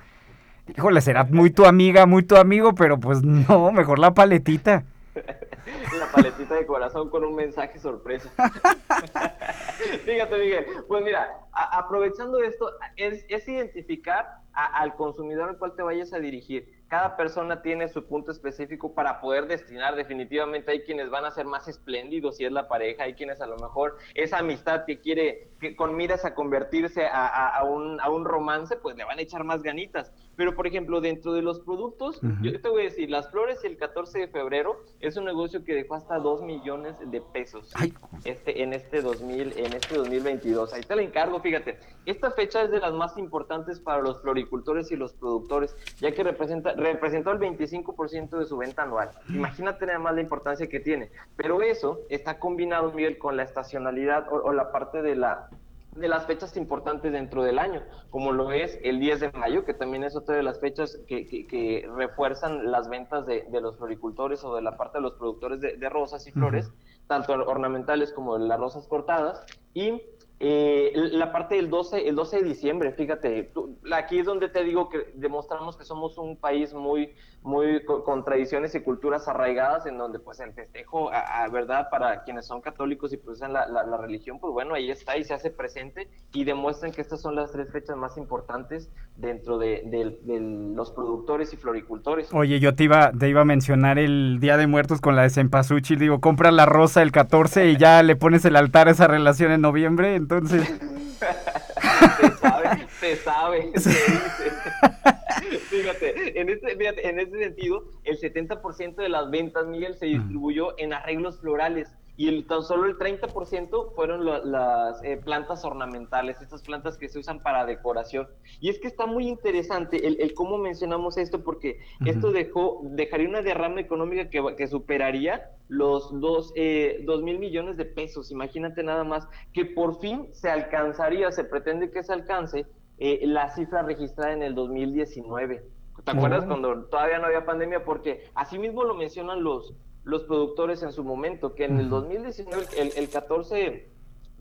[0.67, 4.83] Híjole, será muy tu amiga, muy tu amigo, pero pues no, mejor la paletita.
[5.15, 8.29] la paletita de corazón con un mensaje sorpresa.
[10.05, 10.65] Fíjate, Miguel.
[10.87, 16.19] Pues mira, aprovechando esto, es, es identificar a- al consumidor al cual te vayas a
[16.19, 16.73] dirigir.
[16.87, 19.95] Cada persona tiene su punto específico para poder destinar.
[19.95, 23.47] Definitivamente hay quienes van a ser más espléndidos si es la pareja, hay quienes a
[23.47, 27.99] lo mejor esa amistad que quiere, que con miras a convertirse a, a- a un,
[27.99, 30.11] a un romance, pues le van a echar más ganitas.
[30.35, 32.43] Pero, por ejemplo, dentro de los productos, Ujú.
[32.43, 35.73] yo te voy a decir, las flores el 14 de febrero es un negocio que
[35.73, 37.93] dejó hasta 2 millones de pesos Ay,
[38.23, 40.73] este, en, este 2000, en este 2022.
[40.73, 41.79] Ahí te la encargo, fíjate.
[42.05, 46.23] Esta fecha es de las más importantes para los floricultores y los productores, ya que
[46.23, 49.11] representa, representó el 25% de su venta anual.
[49.29, 51.11] Imagínate nada más la importancia que tiene.
[51.35, 55.49] Pero eso está combinado, Miguel, con la estacionalidad o, o la parte de la
[55.95, 59.73] de las fechas importantes dentro del año, como lo es el 10 de mayo, que
[59.73, 63.77] también es otra de las fechas que, que- que refuerzan las ventas de, de los
[63.77, 66.71] floricultores o de la parte de los productores de, de rosas y flores,
[67.07, 70.01] tanto ornamentales como de las rosas cortadas, y
[70.39, 74.63] eh, la parte del 12, el 12 de diciembre, fíjate, tú- aquí es donde te
[74.65, 79.85] digo que demostramos que somos un país muy, muy co- con, tradiciones y culturas arraigadas,
[79.85, 83.67] en donde pues el festejo, a, a verdad, para quienes son católicos y profesan la,
[83.67, 87.21] la, la religión, pues bueno, ahí está y se hace presente y demuestran que estas
[87.21, 90.39] son las tres fechas más importantes dentro de, de- de
[90.75, 92.29] los productores y floricultores.
[92.33, 95.29] Oye, yo te iba, te iba a mencionar el Día de Muertos con la de
[95.29, 95.99] Cempasúchil.
[95.99, 99.51] Digo, compra la rosa el 14 y ya le pones el altar a esa relación
[99.51, 100.15] en noviembre.
[100.15, 100.67] Entonces,
[102.19, 105.14] se sabe, se sabe, se dice.
[105.69, 110.77] Fíjate, en este, fíjate, en este sentido, el 70% de las ventas, Miguel, se distribuyó
[110.77, 111.89] en arreglos florales.
[112.17, 117.19] y el, tan solo el 30% fueron las eh, plantas ornamentales, estas plantas que se
[117.19, 118.27] usan para decoración.
[118.61, 123.41] Y es que está muy interesante el, cómo mencionamos esto, porque esto dejó, dejaría una
[123.41, 128.31] derrama económica que, que superaría los dos, eh, dos mil millones de pesos.
[128.31, 132.65] Imagínate nada más que por fin se alcanzaría, se pretende que se alcance
[132.97, 135.63] eh, la cifra registrada en el 2019.
[136.03, 137.83] ¿Te acuerdas cuando todavía no había pandemia?
[137.85, 142.65] Porque así mismo lo mencionan los, los productores en su momento, que en el 2019,
[142.77, 143.89] el, el 14,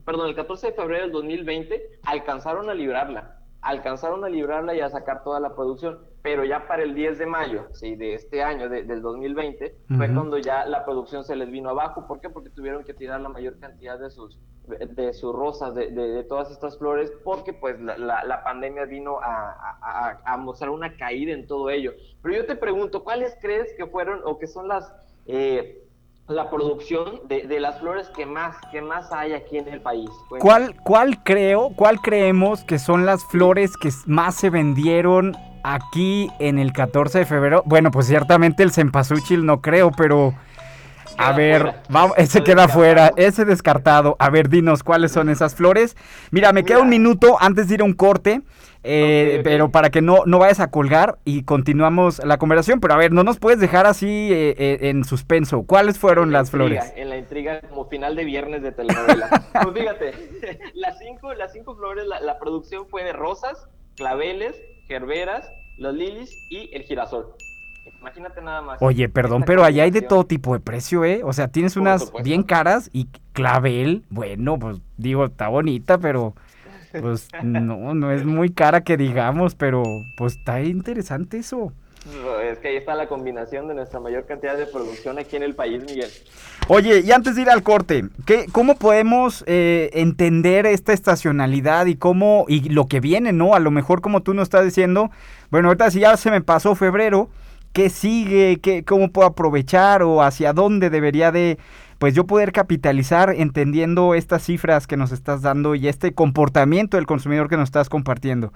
[0.05, 4.91] perdón, el 14 de febrero del 2020 alcanzaron a librarla alcanzaron a librarla y a
[4.91, 7.97] sacar toda la producción, pero ya para el 10 de mayo ¿sí?
[7.97, 12.07] de este año, del 2020, fue cuando ya la producción se les vino abajo.
[12.07, 12.29] ¿Por qué?
[12.29, 16.51] Porque tuvieron que tirar la mayor cantidad de sus, de sus rosas, de, de, todas
[16.51, 21.47] estas flores, porque pues la, la, pandemia vino a, a, a, mostrar una caída en
[21.47, 21.93] todo ello.
[22.23, 24.95] Pero yo te pregunto, ¿cuáles crees que fueron o que son las...
[25.27, 25.84] Eh,
[26.29, 30.09] la producción de, de, las flores que más, que más hay aquí en el país.
[30.41, 36.59] ¿Cuál, ¿Cuál creo, cuál creemos que son las flores que más se vendieron aquí en
[36.59, 37.63] el 14 de febrero?
[37.67, 40.35] Bueno, pues ciertamente el cempasúchil no creo, pero...
[41.19, 44.17] A ver, vamos, ese queda fuera, ese descartado.
[44.19, 45.97] A ver, dinos cuáles son esas flores.
[46.31, 48.43] Mira, me queda un minuto antes de ir a un corte.
[48.87, 52.81] Eh, pero para que no, no vayas a colgar y continuamos la conversación.
[52.81, 55.65] Pero a ver, no nos puedes dejar así eh, eh, en suspenso.
[55.65, 56.93] ¿Cuáles fueron las flores?
[56.95, 59.31] En la intriga, como final de viernes de telenovela.
[59.63, 60.13] pues fíjate,
[60.75, 64.55] las cinco, las cinco flores, la, producción fue de rosas, claveles,
[64.87, 67.35] gerberas, los lilies y el girasol.
[68.01, 68.83] Imagínate nada más.
[68.83, 71.23] Oye, perdón, pero allá hay de todo tipo de precio, ¿eh?
[71.25, 76.35] O sea, tienes unas bien caras y clavel, bueno, pues digo, está bonita, pero
[77.01, 79.83] pues no, no es muy cara que digamos, pero
[80.17, 81.73] pues está interesante eso.
[82.43, 85.55] Es que ahí está la combinación de nuestra mayor cantidad de producción aquí en el
[85.55, 86.11] país, Miguel.
[86.69, 91.97] Oye, y antes de ir al corte, ¿qué, ¿cómo podemos eh, entender esta estacionalidad y
[91.97, 93.55] cómo, y lo que viene, ¿no?
[93.55, 95.11] A lo mejor como tú nos estás diciendo,
[95.51, 97.31] bueno, ahorita si ya se me pasó febrero,
[97.75, 98.61] ¿qué sigue?
[98.63, 101.59] ¿Qué, ¿Cómo puedo aprovechar o hacia dónde debería de
[101.99, 107.07] pues yo poder capitalizar entendiendo estas cifras que nos estás dando y este comportamiento del
[107.07, 108.53] consumidor que nos estás compartiendo.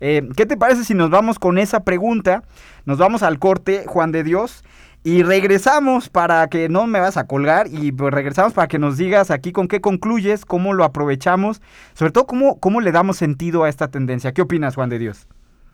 [0.00, 2.42] Eh, ¿Qué te parece si nos vamos con esa pregunta?
[2.84, 4.64] Nos vamos al corte, Juan de Dios.
[5.04, 8.96] Y regresamos para que no me vas a colgar y pues regresamos para que nos
[8.96, 11.60] digas aquí con qué concluyes, cómo lo aprovechamos,
[11.94, 14.32] sobre todo cómo, cómo le damos sentido a esta tendencia.
[14.32, 15.26] ¿Qué opinas, Juan de Dios?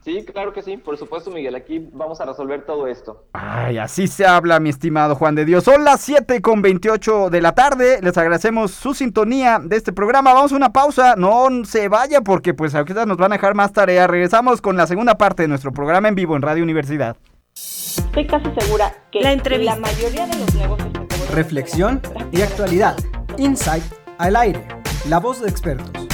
[0.04, 1.54] Sí, claro que sí, por supuesto, Miguel.
[1.54, 3.24] Aquí vamos a resolver todo esto.
[3.32, 5.64] Ay, así se habla, mi estimado Juan de Dios.
[5.64, 8.00] Son las 7 con 28 de la tarde.
[8.02, 10.32] Les agradecemos su sintonía de este programa.
[10.32, 11.14] Vamos a una pausa.
[11.16, 14.06] No se vaya porque pues ahorita nos van a dejar más tarea.
[14.06, 17.16] Regresamos con la segunda parte de nuestro programa en vivo en Radio Universidad.
[17.54, 20.88] Estoy casi segura que la, la mayoría de los negocios...
[21.34, 22.00] Reflexión
[22.32, 22.96] y actualidad.
[23.36, 23.84] Insight
[24.18, 24.66] al aire.
[25.08, 26.07] La voz de expertos.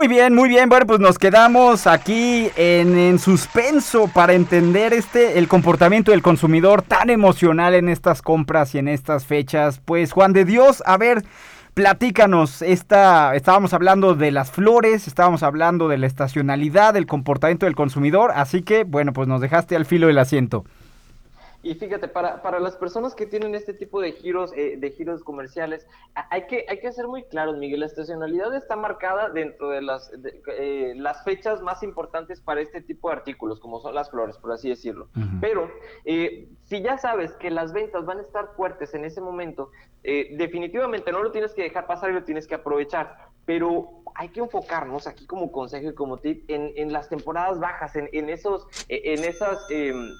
[0.00, 0.70] Muy bien, muy bien.
[0.70, 7.10] Bueno, pues nos quedamos aquí en, suspenso para entender este el comportamiento del consumidor tan
[7.10, 9.78] emocional en estas compras y en estas fechas.
[9.84, 11.22] Pues Juan de Dios, a ver,
[11.74, 12.62] platícanos.
[12.62, 18.32] Esta, estábamos hablando de las flores, estábamos hablando de la estacionalidad, del comportamiento del consumidor.
[18.34, 20.64] Así que, bueno, pues nos dejaste al filo del asiento.
[21.62, 25.22] Y fíjate, para, para las personas que tienen este tipo de giros, eh, de giros
[25.22, 25.86] comerciales,
[26.30, 27.80] hay que, hay que ser muy claros, Miguel.
[27.80, 30.10] La estacionalidad está marcada dentro de las,
[30.58, 34.52] eh, las fechas más importantes para este tipo de artículos, como son las flores, por
[34.52, 35.08] así decirlo.
[35.40, 35.70] Pero
[36.06, 39.70] eh, si ya sabes que las ventas van a estar fuertes en ese momento,
[40.02, 43.28] definitivamente no lo tienes que dejar pasar y lo tienes que aprovechar.
[43.44, 47.96] Pero hay que enfocarnos aquí como consejo y como tip en, en las temporadas bajas,
[47.96, 50.10] en, en esos, en esas em,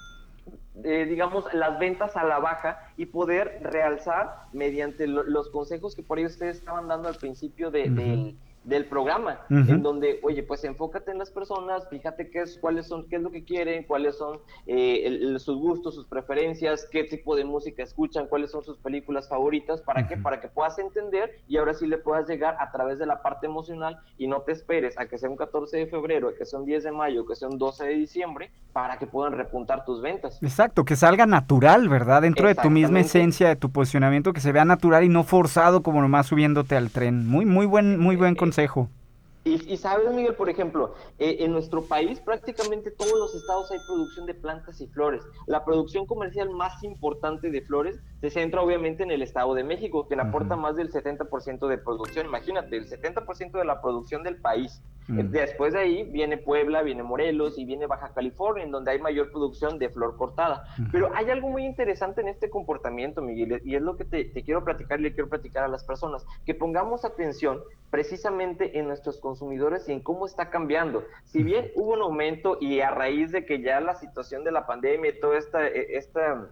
[0.85, 6.19] eh, digamos, las ventas a la baja y poder realzar mediante los consejos que por
[6.19, 11.11] ahí ustedes estaban dando al principio de, del del programa, en donde, oye, pues enfócate
[11.11, 14.39] en las personas, fíjate qué es, cuáles son, qué es lo que quieren, cuáles son
[14.67, 19.81] eh, sus gustos, sus preferencias, qué tipo de música escuchan, cuáles son sus películas favoritas,
[19.81, 20.19] ¿para qué?
[20.19, 23.47] Para que puedas entender y ahora sí le puedas llegar a través de la parte
[23.47, 26.59] emocional y no te esperes a que sea un 14 de febrero, a que sea
[26.59, 30.03] un 10 de mayo, que sea un 12 de diciembre, para que puedan repuntar tus
[30.03, 30.39] ventas.
[30.43, 32.23] Exacto, que salga natural, ¿verdad?
[32.23, 35.83] Dentro de tu misma esencia, de tu posicionamiento, que se vea natural y no forzado
[35.83, 37.27] como nomás subiéndote al tren.
[37.27, 38.50] Muy, muy buen, muy buen consejo
[39.43, 44.27] y, sabes, Miguel, por ejemplo, eh, en nuestro país prácticamente todos los estados hay producción
[44.27, 45.23] de plantas y flores.
[45.47, 50.07] La producción comercial más importante de flores se centra obviamente en el Estado de México,
[50.07, 52.27] que aporta más del 70% de producción.
[52.27, 54.83] Imagínate, el 70% de la producción del país.
[55.09, 55.31] Mm.
[55.31, 59.31] Después de ahí viene Puebla, viene Morelos y viene Baja California, en donde hay mayor
[59.31, 60.65] producción de flor cortada.
[60.93, 64.43] Pero hay algo muy interesante en este comportamiento, Miguel, y es lo que te, te
[64.43, 69.19] quiero platicar y le quiero platicar a las personas, que pongamos atención precisamente en nuestros
[69.19, 71.03] consumidores y en cómo está cambiando.
[71.25, 74.67] Si bien hubo un aumento y a raíz de que ya la situación de la
[74.67, 76.51] pandemia y toda esta, e, esta,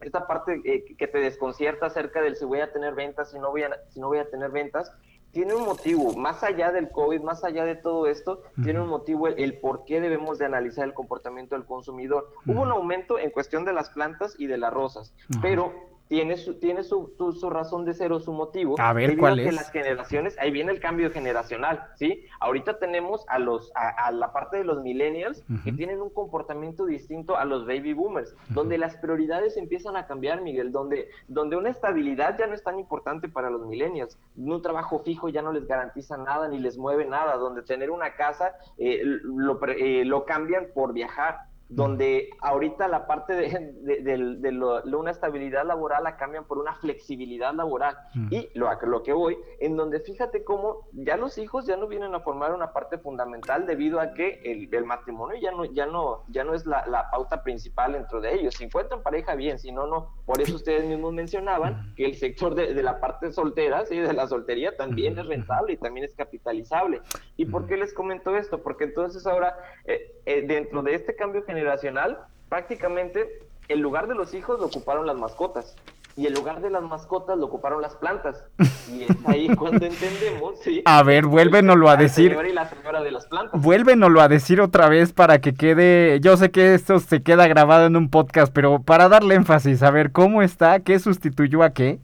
[0.00, 3.50] esta parte eh, que te desconcierta acerca del si voy a tener ventas, si no
[3.50, 4.92] voy a, si no voy a tener ventas,
[5.32, 9.28] tiene un motivo, más allá del COVID, más allá de todo esto, tiene un motivo
[9.28, 12.32] el, por qué debemos de analizar el comportamiento del consumidor.
[12.46, 15.74] Hubo un aumento en cuestión de las plantas y de las rosas, pero
[16.08, 18.76] tiene su, tiene su, su, razón de ser o su motivo.
[18.78, 19.54] A ver, ¿cuál es?
[19.54, 22.24] las generaciones, ahí viene el cambio generacional, ¿sí?
[22.40, 27.36] Ahorita tenemos a los, a, la parte de los millennials que tienen un comportamiento distinto
[27.36, 32.38] a los baby boomers, donde las prioridades empiezan a cambiar, Miguel, donde, donde una estabilidad
[32.38, 36.16] ya no es tan importante para los millennials, un trabajo fijo ya no les garantiza
[36.16, 40.92] nada ni les mueve nada, donde tener una casa eh, lo, eh, lo cambian por
[40.92, 47.96] viajar, donde ahorita la parte de, una estabilidad laboral la cambian por una flexibilidad laboral.
[48.30, 52.14] Y lo, lo que voy, en donde fíjate cómo ya los hijos ya no vienen
[52.14, 56.44] a formar una parte fundamental debido a que el, matrimonio ya no, ya no, ya
[56.44, 58.54] no es la, pauta principal dentro de ellos.
[58.54, 60.14] Si encuentran pareja, bien, si no, no.
[60.24, 63.98] Por eso ustedes mismos mencionaban que el sector de, la parte soltera, ¿sí?
[63.98, 67.00] de la soltería, también es rentable y también es capitalizable.
[67.36, 68.62] ¿Y por qué les comento esto?
[68.62, 74.14] Porque entonces ahora, eh, eh, dentro de este cambio general, generacional, prácticamente el lugar de
[74.14, 75.74] los hijos lo ocuparon las mascotas
[76.16, 78.44] y el lugar de las mascotas lo ocuparon las plantas.
[78.88, 80.80] Y es ahí cuando entendemos, ¿sí?
[80.84, 82.38] A ver, vuélvenoslo a decir.
[82.48, 83.60] y la señora de las plantas.
[83.60, 86.20] Vuélvenoslo a decir otra vez para que quede.
[86.20, 89.90] Yo sé que esto se queda grabado en un podcast, pero para darle énfasis, a
[89.90, 91.98] ver cómo está, qué sustituyó a qué.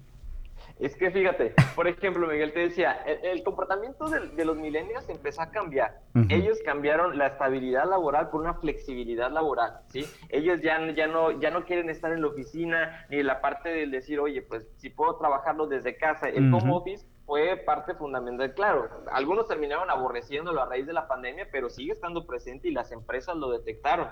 [0.83, 5.53] Es que fíjate, por ejemplo, Miguel te decía, el, comportamiento de, los millennials empezó a
[5.53, 6.01] cambiar.
[6.29, 10.05] Ellos cambiaron la estabilidad laboral por una flexibilidad laboral, ¿sí?
[10.29, 13.93] Ellos ya, ya, no, ya no quieren estar en la oficina ni la parte del
[13.93, 16.29] decir, oye, pues si puedo trabajarlo desde casa.
[16.29, 18.53] El home office fue parte fundamental.
[18.55, 22.91] Claro, algunos terminaron aborreciéndolo a raíz de la pandemia, pero sigue estando presente y las
[22.91, 24.09] empresas lo detectaron.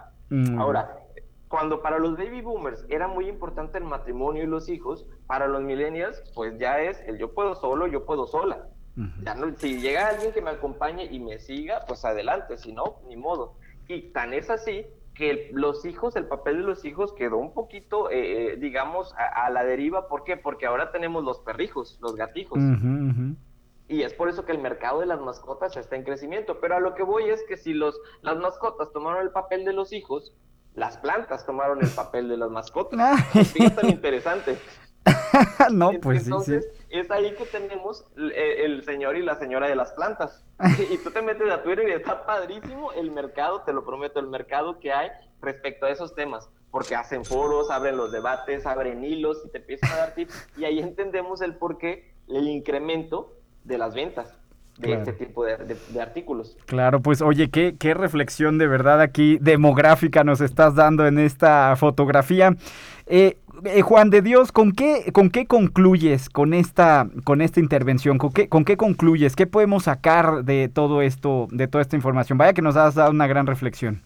[0.57, 1.01] Ahora,
[1.51, 5.61] cuando para los baby boomers era muy importante el matrimonio y los hijos, para los
[5.63, 8.69] millennials, pues ya es el yo puedo solo, yo puedo sola.
[9.25, 13.01] ya no, si llega alguien que me acompañe y me siga, pues adelante, si no,
[13.09, 13.55] ni modo.
[13.89, 18.11] Y tan es así que los hijos, el papel de los hijos quedó un poquito,
[18.11, 20.07] eh, eh, digamos, a, la deriva.
[20.07, 20.37] ¿Por qué?
[20.37, 22.61] Porque ahora tenemos los perrijos, los gatijos.
[23.89, 26.61] Y es por eso que el mercado de las mascotas está en crecimiento.
[26.61, 29.73] Pero a lo que voy es que si los, las mascotas tomaron el papel de
[29.73, 30.33] los hijos,
[30.75, 33.25] las plantas tomaron el papel de las mascotas.
[33.53, 34.59] Fíjate tan interesante.
[35.73, 40.45] no, pues Entonces, es ahí que tenemos el, señor y la señora de las plantas.
[40.91, 44.29] y tú te metes a Twitter y está padrísimo el mercado, te lo prometo, el
[44.29, 46.49] mercado que hay respecto a esos temas.
[46.71, 50.49] Porque hacen foros, abren los debates, abren hilos y te empiezan a dar tips.
[50.57, 54.40] Y ahí entendemos el porqué, el incremento de las ventas
[54.81, 56.57] de este tipo de, artículos.
[56.67, 61.75] Claro, pues oye, qué, qué reflexión de verdad aquí demográfica nos estás dando en esta
[61.77, 62.57] fotografía.
[63.07, 68.19] Eh, eh, Juan de Dios, ¿con qué, ¿con qué concluyes con esta, con esta intervención?
[68.19, 69.37] ¿Con qué, ¿Con qué concluyes?
[69.37, 72.39] ¿Qué podemos sacar de todo esto, de toda esta información?
[72.39, 74.03] Vaya que nos has dado una gran reflexión.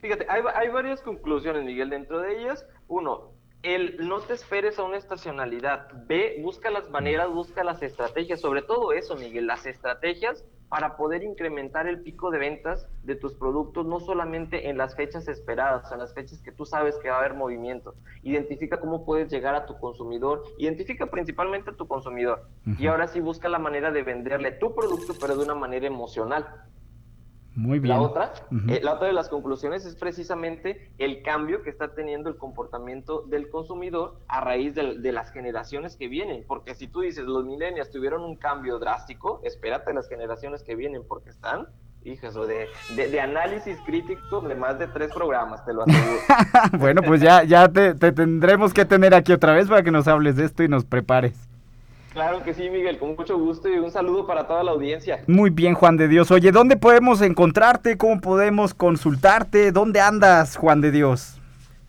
[0.00, 1.90] Fíjate, hay, hay varias conclusiones, Miguel.
[1.90, 3.32] Dentro de ellas, uno,
[3.66, 5.88] el no te esperes a una estacionalidad.
[6.06, 11.22] Ve, busca las maneras, busca las estrategias, sobre todo eso, Miguel, las estrategias para poder
[11.22, 15.98] incrementar el pico de ventas de tus productos, no solamente en las fechas esperadas, en
[15.98, 17.94] las fechas que tú sabes que va a haber movimiento.
[18.22, 22.48] Identifica cómo puedes llegar a tu consumidor, identifica principalmente a tu consumidor.
[22.78, 26.46] Y ahora sí busca la manera de venderle tu producto, pero de una manera emocional.
[27.56, 27.96] Muy bien.
[27.96, 28.32] La otra,
[28.68, 33.22] eh, la otra de las conclusiones es precisamente el cambio que está teniendo el comportamiento
[33.22, 36.44] del consumidor a raíz de, las generaciones que vienen.
[36.46, 41.02] Porque si tú dices los millennials tuvieron un cambio drástico, espérate las generaciones que vienen
[41.08, 41.68] porque están
[42.04, 46.20] hijas de, de, análisis crítico de más de tres programas, te lo aseguro.
[46.78, 50.36] bueno, pues ya, ya te, tendremos que tener aquí otra vez para que nos hables
[50.36, 51.45] de esto y nos prepares.
[52.16, 55.22] Claro que sí, Miguel, con mucho gusto y un saludo para toda la audiencia.
[55.26, 56.30] Muy bien, Juan de Dios.
[56.30, 57.98] Oye, ¿dónde podemos encontrarte?
[57.98, 59.70] ¿Cómo podemos consultarte?
[59.70, 61.38] ¿Dónde andas, Juan de Dios?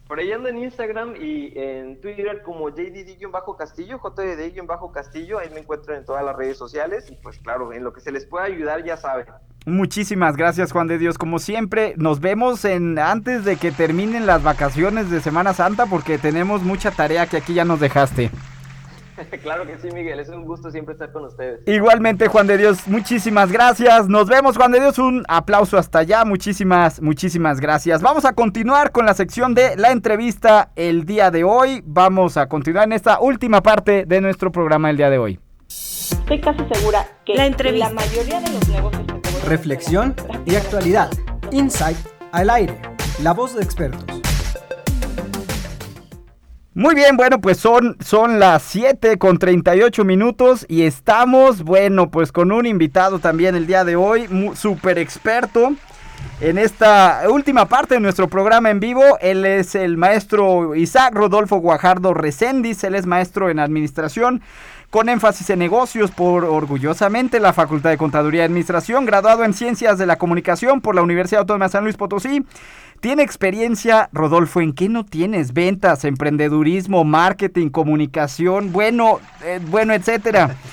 [0.06, 6.04] Por ahí ando en Instagram y en Twitter como JDD-Castillo, JDD-Castillo, ahí me encuentro en
[6.04, 8.98] todas las redes sociales y pues claro, en lo que se les pueda ayudar ya
[8.98, 9.28] saben.
[9.66, 14.44] Muchísimas gracias Juan de Dios, como siempre nos vemos en antes de que terminen las
[14.44, 18.30] vacaciones de Semana Santa porque tenemos mucha tarea que aquí ya nos dejaste.
[19.42, 20.20] claro que sí, Miguel.
[20.20, 21.62] Es un gusto siempre estar con ustedes.
[21.68, 24.08] Igualmente, Juan de Dios, muchísimas gracias.
[24.08, 25.00] Nos vemos, Juan de Dios.
[25.00, 26.26] Un aplauso hasta allá.
[26.26, 28.02] Muchísimas, muchísimas gracias.
[28.02, 31.82] Vamos a continuar con la sección de la entrevista el día de hoy.
[31.86, 35.40] Vamos a continuar en esta última parte de nuestro programa el día de hoy.
[35.68, 39.08] Estoy casi segura que la, la mayoría de los negocios
[39.46, 40.14] Reflexión
[40.46, 41.10] y actualidad.
[41.52, 41.98] Insight
[42.32, 42.82] al aire.
[43.24, 44.27] La voz de expertos.
[46.78, 52.32] Muy bien, bueno, pues son, son las 7 con 38 minutos y estamos, bueno, pues
[52.32, 55.74] con un invitado también el día de hoy, súper experto
[56.40, 59.02] en esta última parte de nuestro programa en vivo.
[59.22, 64.44] Él es el maestro Isaac Rodolfo Guajardo Recendis, él es maestro en administración
[64.90, 69.98] con énfasis en negocios por orgullosamente la Facultad de Contaduría y Administración, graduado en Ciencias
[69.98, 72.46] de la Comunicación por la Universidad Autónoma de San Luis Potosí.
[73.00, 75.54] Tiene experiencia, Rodolfo, ¿en qué no tienes?
[75.54, 80.56] Ventas, emprendedurismo, marketing, comunicación, bueno, eh, bueno, etcétera.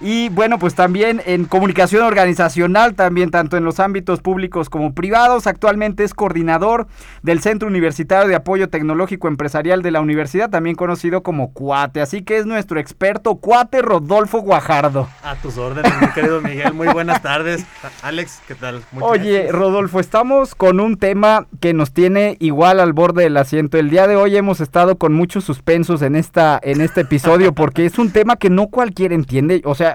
[0.00, 5.46] Y bueno, pues también en comunicación organizacional, también tanto en los ámbitos públicos como privados.
[5.46, 6.86] Actualmente es coordinador
[7.22, 12.02] del Centro Universitario de Apoyo Tecnológico Empresarial de la Universidad, también conocido como Cuate.
[12.02, 15.08] Así que es nuestro experto Cuate Rodolfo Guajardo.
[15.22, 16.74] A tus órdenes, mi querido Miguel.
[16.74, 17.64] Muy buenas tardes.
[18.02, 18.82] Alex, ¿qué tal?
[19.00, 23.78] Oye, Rodolfo, estamos con un tema que nos tiene igual al borde del asiento.
[23.78, 27.86] El día de hoy hemos estado con muchos suspensos en, esta, en este episodio porque
[27.86, 29.62] es un tema que no cualquiera entiende.
[29.64, 29.85] O sea,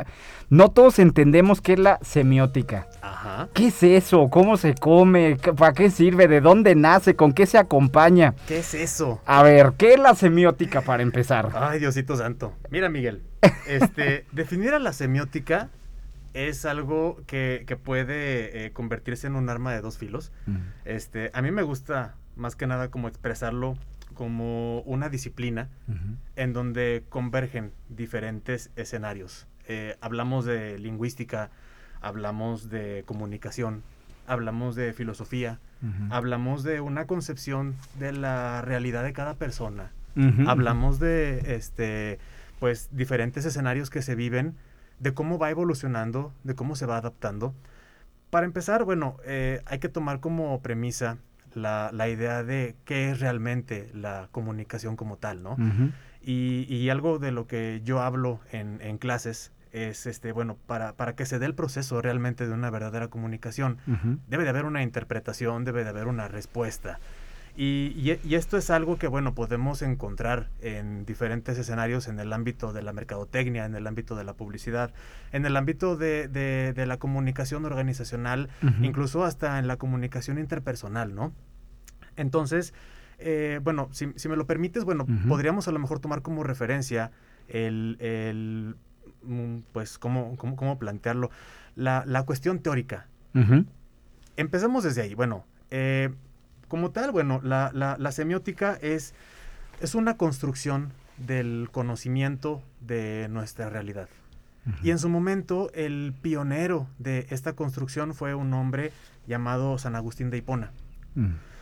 [0.49, 2.87] no todos entendemos qué es la semiótica.
[3.01, 3.47] Ajá.
[3.53, 4.29] ¿Qué es eso?
[4.29, 5.37] ¿Cómo se come?
[5.57, 6.27] ¿Para qué sirve?
[6.27, 7.15] ¿De dónde nace?
[7.15, 8.35] ¿Con qué se acompaña?
[8.47, 9.21] ¿Qué es eso?
[9.25, 11.49] A ver, ¿qué es la semiótica para empezar?
[11.55, 12.53] Ay, Diosito Santo.
[12.69, 13.23] Mira, Miguel,
[13.67, 15.69] este, definir a la semiótica
[16.33, 20.31] es algo que, puede eh, convertirse en un arma de dos filos.
[20.85, 23.77] Este, a mí me gusta más que nada como expresarlo
[24.13, 25.69] como una disciplina
[26.35, 29.47] en donde convergen diferentes escenarios.
[29.73, 31.49] Eh, hablamos de lingüística,
[32.01, 33.83] hablamos de comunicación,
[34.27, 35.59] hablamos de filosofía,
[36.09, 39.93] hablamos de una concepción de la realidad de cada persona,
[40.45, 42.19] hablamos de este
[42.59, 44.55] pues diferentes escenarios que se viven,
[44.99, 47.55] de cómo va evolucionando, de cómo se va adaptando.
[48.29, 51.17] Para empezar, bueno, eh, hay que tomar como premisa
[51.53, 55.55] la, idea de qué es realmente la comunicación como tal, ¿no?
[56.21, 61.15] y, algo de lo que yo hablo en, en clases es este bueno para, para
[61.15, 63.77] que se dé el proceso realmente de una verdadera comunicación
[64.27, 66.99] debe de haber una interpretación debe de haber una respuesta.
[67.53, 72.71] Y, y, esto es algo que bueno podemos encontrar en diferentes escenarios en el ámbito
[72.71, 74.93] de la mercadotecnia en el ámbito de la publicidad
[75.33, 78.47] en el ámbito de, de, la comunicación organizacional
[78.81, 81.33] incluso hasta en la comunicación interpersonal no
[82.15, 82.73] entonces
[83.19, 87.11] eh, bueno si, si, me lo permites bueno podríamos a lo mejor tomar como referencia
[87.49, 88.77] el, el
[89.71, 91.29] pues, ¿cómo, cómo, plantearlo?
[91.75, 93.07] La, la, cuestión teórica.
[94.37, 95.13] Empezamos desde ahí.
[95.13, 96.09] Bueno, eh,
[96.67, 99.13] como tal, bueno, la, la, semiótica es,
[99.79, 104.09] es una construcción del conocimiento de nuestra realidad.
[104.83, 108.91] Y en su momento, el pionero de esta construcción fue un hombre
[109.25, 110.71] llamado San Agustín de Hipona.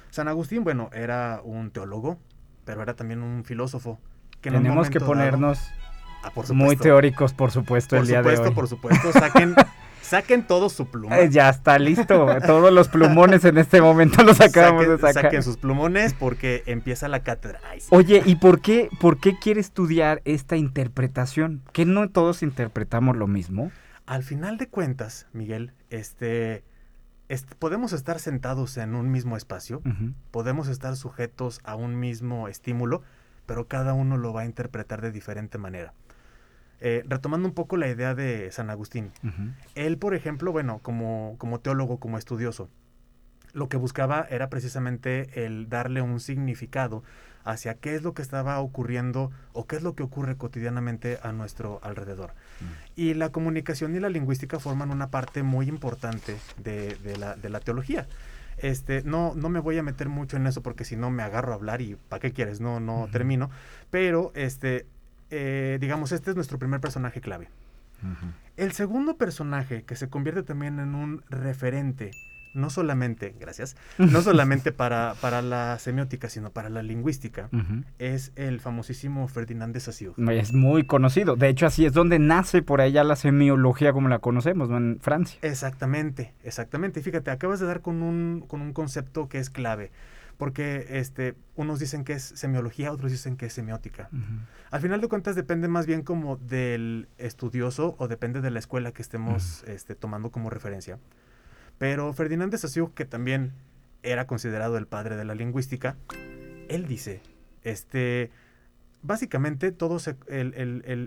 [0.10, 2.20] San Agustín, bueno, era un teólogo,
[2.66, 4.00] pero era también un filósofo.
[4.42, 5.72] Que Tenemos que ponernos
[6.24, 8.52] Ah, Muy teóricos, por supuesto, el día de hoy.
[8.52, 9.56] Por supuesto, saquen,
[10.02, 11.18] saquen todo su plumón.
[11.18, 12.28] Eh, ya está listo.
[12.46, 15.24] Todos los plumones en este momento los acabamos de sacar.
[15.24, 17.60] Saquen sus plumones porque empieza la cátedra.
[17.90, 21.62] Oye, ¿y por qué, por qué quiere estudiar esta interpretación?
[21.72, 23.72] ¿Que no todos interpretamos lo mismo?
[24.06, 26.64] Al final de cuentas, Miguel, este,
[27.60, 29.84] podemos estar sentados en un mismo espacio,
[30.32, 33.04] podemos estar sujetos a un mismo estímulo,
[33.46, 35.94] pero cada uno lo va a interpretar de diferente manera.
[36.82, 39.12] Eh, retomando un poco la idea de San Agustín,
[39.76, 42.70] él, por ejemplo, bueno, como, como teólogo, como estudioso,
[43.54, 47.04] lo que buscaba era precisamente el darle un significado
[47.44, 51.32] hacia qué es lo que estaba ocurriendo o qué es lo que ocurre cotidianamente a
[51.32, 52.34] nuestro alrededor.
[52.96, 57.60] Y la comunicación y la lingüística forman una parte muy importante de, la, de la,
[57.60, 58.08] teología.
[58.58, 61.54] Este, no, no me voy a meter mucho en eso porque si no me agarro
[61.54, 62.60] a hablar y ¿para qué quieres?
[62.60, 63.50] No, no termino.
[63.90, 64.86] Pero este,
[65.30, 67.50] eh, digamos, este es nuestro primer personaje clave.
[68.56, 72.12] El segundo personaje, que se convierte también en un referente,
[72.54, 77.50] no solamente, gracias, no solamente para, para la semiótica, sino para la lingüística,
[78.00, 80.40] es el famosísimo Ferdinand de Saussure.
[80.40, 81.36] Es muy conocido.
[81.36, 85.40] De hecho, así es donde nace por allá la semiología como la conocemos, en Francia.
[85.42, 87.02] Exactamente, exactamente.
[87.02, 89.92] Fíjate, acabas de dar con un, con un concepto que es clave
[90.40, 94.10] porque este, unos dicen que es semiología, otros dicen que es semiótica.
[94.72, 98.94] Al final de cuentas depende más bien como del estudioso o depende de la escuela
[98.94, 100.98] que estemos este, tomando como referencia.
[101.78, 103.52] Pero Ferdinand de Saussure, que también
[104.02, 105.98] era considerado el padre de la lingüística,
[106.70, 107.22] él dice,
[107.64, 108.32] este,
[109.02, 110.54] básicamente todo el,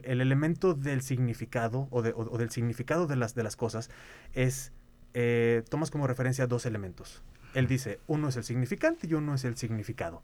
[0.04, 3.88] elemento del significado o, del significado de las, de las cosas
[4.34, 4.72] es,
[5.14, 7.22] eh, tomas como referencia dos elementos.
[7.54, 10.22] Él dice, uno es el significante y uno es el significado.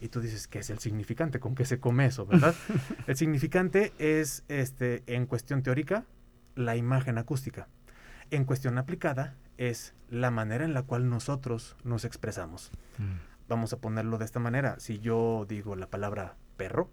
[0.00, 1.40] Y tú dices, ¿qué es el significante?
[1.40, 2.54] ¿Con qué se come eso, verdad?
[3.06, 6.04] el significante es, este, en cuestión teórica,
[6.54, 7.68] la imagen acústica.
[8.30, 12.70] En cuestión aplicada, es la manera en la cual nosotros nos expresamos.
[12.96, 13.48] Mm.
[13.48, 14.78] Vamos a ponerlo de esta manera.
[14.78, 16.90] Si yo digo la palabra perro,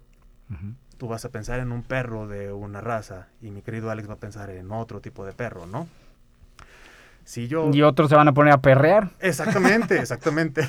[0.98, 4.14] tú vas a pensar en un perro de una raza y mi querido Alex va
[4.14, 5.88] a pensar en otro tipo de perro, ¿no?
[7.26, 7.70] Si yo...
[7.72, 9.10] Y otros se van a poner a perrear.
[9.20, 10.66] Exactamente, exactamente.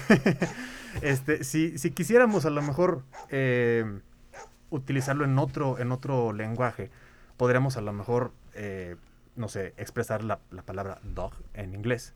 [1.01, 3.86] este, si, si quisiéramos a lo mejor eh,
[4.72, 6.89] utilizarlo en otro, en otro lenguaje,
[7.38, 8.95] podríamos a lo mejor eh,
[9.36, 12.16] no sé, expresar la, palabra dog en inglés.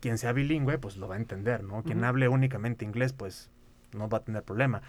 [0.00, 1.82] Quien sea bilingüe, pues lo va a entender, ¿no?
[1.82, 3.50] Quien hable únicamente inglés, pues
[3.92, 4.82] no va a tener problema.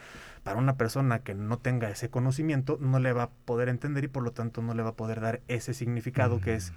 [0.44, 4.08] Para una persona que no tenga ese conocimiento, no le va a poder entender y
[4.10, 6.74] por lo tanto no le va a poder dar ese significado que es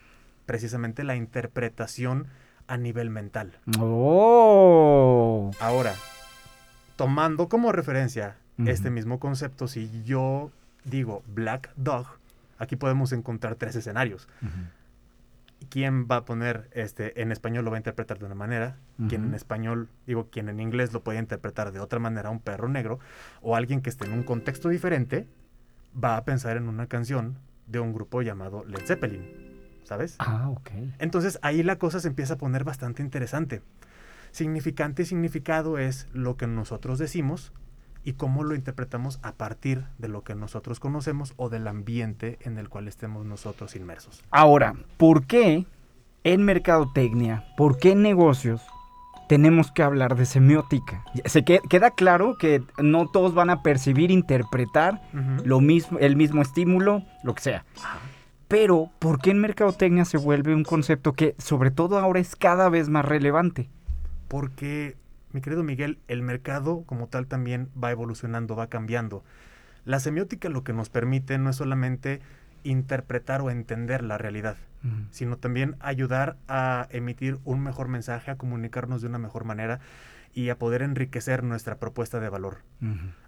[0.47, 2.27] precisamente la interpretación
[2.67, 3.59] a nivel mental.
[3.79, 5.51] Oh.
[5.61, 5.95] Ahora,
[6.97, 8.37] tomando como referencia
[8.67, 10.51] este mismo concepto, si yo
[10.85, 12.07] digo black dog,
[12.59, 14.29] aquí podemos encontrar tres escenarios.
[15.71, 18.77] Quién va a poner este en español lo va a interpretar de una manera,
[19.09, 22.69] quien en español, digo, quien en inglés lo puede interpretar de otra manera, un perro
[22.69, 23.01] negro,
[23.41, 25.27] o alguien que esté en un contexto diferente,
[26.03, 29.44] va a pensar en una canción de un grupo llamado Led Zeppelin,
[29.85, 30.17] ¿sabes?
[30.19, 30.71] Ah, ok.
[30.99, 33.63] Entonces ahí la cosa se empieza a poner bastante interesante.
[34.33, 37.53] Significante y significado es lo que nosotros decimos
[38.03, 42.59] y cómo lo interpretamos a partir de lo que nosotros conocemos o del ambiente en
[42.59, 44.23] el cual estemos nosotros inmersos.
[44.31, 45.67] Ahora, ¿por qué
[46.23, 48.61] en mercadotecnia, por qué en negocios
[49.29, 51.03] tenemos que hablar de semiótica?
[51.25, 55.01] Se queda claro que no todos van a percibir, interpretar
[55.45, 57.65] lo mismo, el mismo estímulo, lo que sea.
[58.57, 62.69] Pero, ¿por qué en mercadotecnia se vuelve un concepto que sobre todo ahora es cada
[62.69, 63.69] vez más relevante?
[64.29, 64.97] Porque
[65.33, 69.25] mi querido Miguel, el mercado como tal también va evolucionando, va cambiando.
[69.85, 72.21] La semiótica lo que nos permite no es solamente
[72.63, 74.57] interpretar o entender la realidad,
[75.11, 79.81] sino también ayudar a emitir un mejor mensaje, a comunicarnos de una mejor manera
[80.35, 82.59] y a poder enriquecer nuestra propuesta de valor.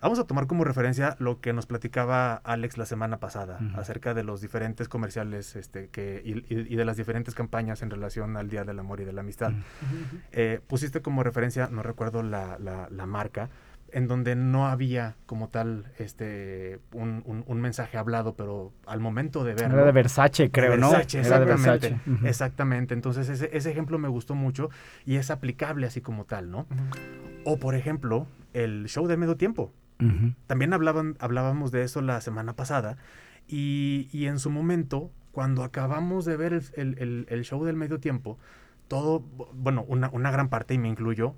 [0.02, 4.24] Vamos a tomar como referencia lo que nos platicaba Alex la semana pasada acerca de
[4.24, 8.78] los diferentes comerciales este, que, y, de las diferentes campañas en relación al Día del
[8.78, 9.52] Amor y de la Amistad.
[10.32, 13.48] Eh, pusiste como referencia, no recuerdo la, la marca,
[13.92, 19.54] en donde no había como tal este un, un, mensaje hablado, pero al momento de
[19.54, 19.76] verlo...
[19.76, 20.92] Era de Versace, creo, ¿no?
[20.92, 22.00] Era de Versace.
[22.24, 22.94] Exactamente.
[22.94, 24.70] Entonces ese, ese, ejemplo me gustó mucho
[25.04, 26.66] y es aplicable así como tal, ¿no?
[27.44, 29.72] O por ejemplo, el show de medio tiempo.
[30.46, 32.98] También hablaban, hablábamos de eso la semana pasada
[33.48, 38.00] y, y en su momento, cuando acabamos de ver el, el, el, show del medio
[38.00, 38.38] tiempo,
[38.88, 39.20] todo,
[39.54, 41.34] bueno, una, una gran parte, y me incluyo,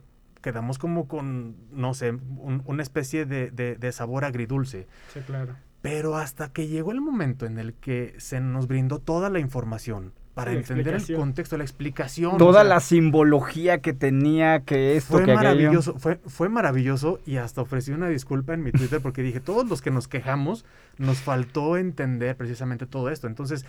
[0.49, 2.16] quedamos como con, no sé,
[2.64, 4.86] una especie de, de, sabor agridulce.
[5.12, 5.57] Sí, claro.
[5.82, 10.12] Pero hasta que llegó el momento en el que se nos brindó toda la información
[10.32, 12.38] para entender el contexto, la explicación.
[12.38, 17.92] Toda la simbología que tenía, que esto, fue maravilloso, fue, fue maravilloso y hasta ofrecí
[17.92, 20.64] una disculpa en mi Twitter porque dije, todos los que nos quejamos,
[20.96, 23.26] nos faltó entender precisamente todo esto.
[23.26, 23.66] Entonces,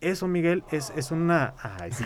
[0.00, 1.54] eso, Miguel, es, es una...
[1.62, 2.04] Ay, sí.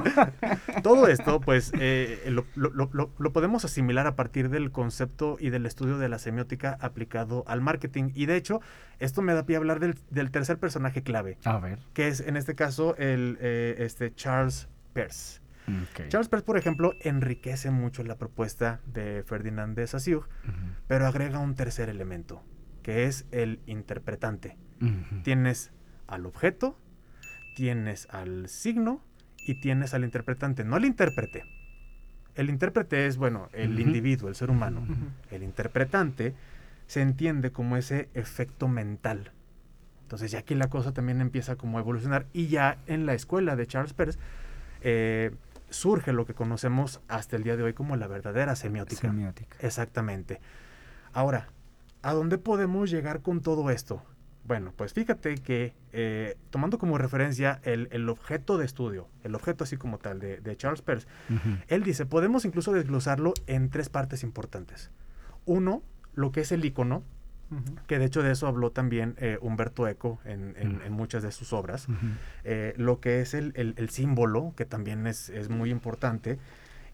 [0.82, 5.66] Todo esto, pues, eh, lo, lo, lo, podemos asimilar a partir del concepto y del
[5.66, 8.10] estudio de la semiótica aplicado al marketing.
[8.14, 8.60] Y de hecho,
[8.98, 11.38] esto me da pie a hablar del, del tercer personaje clave.
[11.44, 11.78] A ver.
[11.92, 15.40] Que es, en este caso, el eh, este Charles Peirce.
[16.08, 20.28] Charles Peirce, por ejemplo, enriquece mucho la propuesta de Ferdinand de Saussure,
[20.86, 22.44] pero agrega un tercer elemento,
[22.82, 24.56] que es el interpretante.
[25.24, 25.72] Tienes
[26.06, 26.78] al objeto,
[27.56, 29.00] tienes al signo
[29.38, 31.44] y tienes al interpretante, no al intérprete.
[32.34, 34.86] El intérprete es, bueno, el individuo, el ser humano.
[35.30, 36.34] El interpretante
[36.86, 39.32] se entiende como ese efecto mental.
[40.02, 43.56] Entonces ya aquí la cosa también empieza como a evolucionar y ya en la escuela
[43.56, 44.18] de Charles Peirce
[44.82, 45.30] eh,
[45.70, 49.00] surge lo que conocemos hasta el día de hoy como la verdadera semiótica.
[49.00, 49.56] Semiótica.
[49.60, 50.40] Exactamente.
[51.14, 51.48] Ahora,
[52.02, 54.02] ¿a dónde podemos llegar con todo esto?
[54.46, 59.64] Bueno, pues fíjate que eh, tomando como referencia el, el, objeto de estudio, el objeto
[59.64, 61.08] así como tal de, de Charles Peirce,
[61.66, 64.90] él dice, podemos incluso desglosarlo en tres partes importantes.
[65.46, 65.82] Uno,
[66.14, 67.02] lo que es el icono,
[67.88, 71.32] que de hecho de eso habló también eh, Humberto Eco en, en, en, muchas de
[71.32, 71.88] sus obras,
[72.44, 76.38] eh, lo que es el, el, el, símbolo, que también es, es muy importante,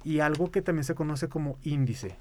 [0.05, 2.16] y algo que también se conoce como índice.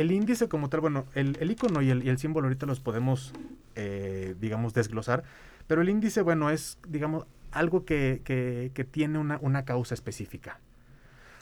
[0.00, 2.80] El índice como tal, bueno, el, el icono y el, y el, símbolo ahorita los
[2.80, 3.34] podemos,
[3.74, 5.24] eh, digamos, desglosar,
[5.66, 10.58] pero el índice, bueno, es, digamos, algo que, que, que tiene una, una, causa específica.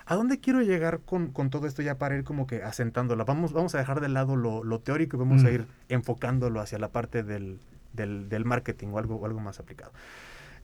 [0.06, 3.22] ¿A dónde quiero llegar con, con, todo esto ya para ir como que asentándola?
[3.22, 5.46] Vamos, vamos a dejar de lado lo, lo teórico y vamos mm.
[5.46, 7.60] a ir enfocándolo hacia la parte del,
[7.92, 9.92] del, del marketing o algo, o algo más aplicado.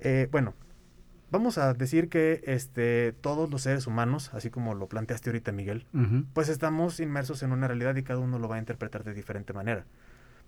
[0.00, 0.54] Eh, bueno,
[1.30, 5.86] vamos a decir que este, todos los seres humanos, así como lo planteaste ahorita, Miguel,
[5.92, 6.26] uh -huh.
[6.32, 9.52] pues estamos inmersos en una realidad y cada uno lo va a interpretar de diferente
[9.52, 9.84] manera.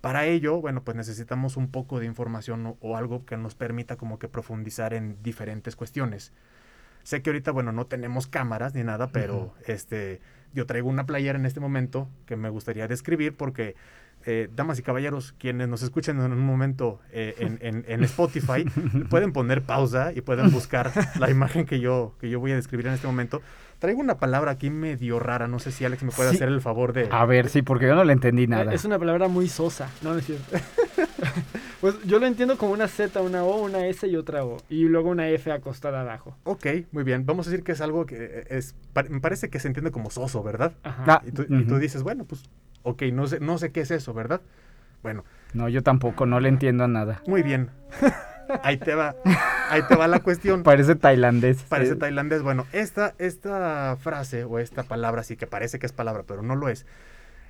[0.00, 3.96] Para ello, bueno, pues necesitamos un poco de información o, o, algo que nos permita
[3.96, 6.32] como que profundizar en diferentes cuestiones.
[7.06, 9.70] Sé que ahorita, bueno, no tenemos cámaras ni nada, pero uh -huh.
[9.72, 10.20] este,
[10.52, 13.76] yo traigo una playera en este momento que me gustaría describir porque
[14.24, 18.64] eh, damas y caballeros, quienes nos escuchen en un momento eh, en, en, en, Spotify,
[19.08, 20.90] pueden poner pausa y pueden buscar
[21.20, 23.40] la imagen que yo, que yo voy a describir en este momento.
[23.78, 26.36] Traigo una palabra aquí medio rara, no sé si Alex me puede sí.
[26.36, 27.08] hacer el favor de...
[27.12, 28.74] A ver, sí, porque yo no le entendí nada.
[28.74, 30.56] Es una palabra muy sosa, no, no es cierto.
[31.80, 34.84] pues yo lo entiendo como una Z, una O, una S y otra O, y
[34.84, 36.36] luego una F acostada abajo.
[36.44, 37.26] Ok, muy bien.
[37.26, 38.74] Vamos a decir que es algo que es,
[39.08, 40.72] me parece que se entiende como soso, ¿verdad?
[40.82, 41.04] Ajá.
[41.06, 41.62] Ah, y, tú, uh -huh.
[41.62, 42.42] y tú dices, bueno, pues
[42.82, 44.40] ok, no sé, no sé qué es eso, ¿verdad?
[45.02, 45.24] Bueno.
[45.54, 47.22] No, yo tampoco, no le entiendo a nada.
[47.26, 47.70] Muy bien.
[48.62, 49.16] Ahí te va,
[49.70, 50.62] ahí te va la cuestión.
[50.62, 51.64] Parece tailandés.
[51.64, 51.98] Parece sí.
[51.98, 52.42] tailandés.
[52.42, 56.54] Bueno, esta, esta frase o esta palabra, sí que parece que es palabra, pero no
[56.54, 56.86] lo es,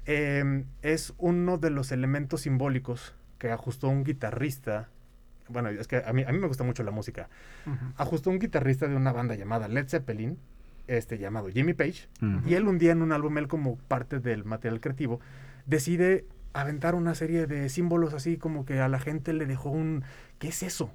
[0.07, 4.89] eh, es uno de los elementos simbólicos que ajustó un guitarrista.
[5.49, 7.29] Bueno, es que a mí, a mí me gusta mucho la música.
[7.67, 7.93] Uh -huh.
[7.97, 10.39] Ajustó un guitarrista de una banda llamada Led Zeppelin,
[10.87, 12.47] este llamado Jimmy Page, uh -huh.
[12.47, 15.21] y él un día en un álbum, él como parte del material creativo,
[15.67, 20.05] decide aventar una serie de símbolos así como que a la gente le dejó un
[20.39, 20.91] ¿qué es eso?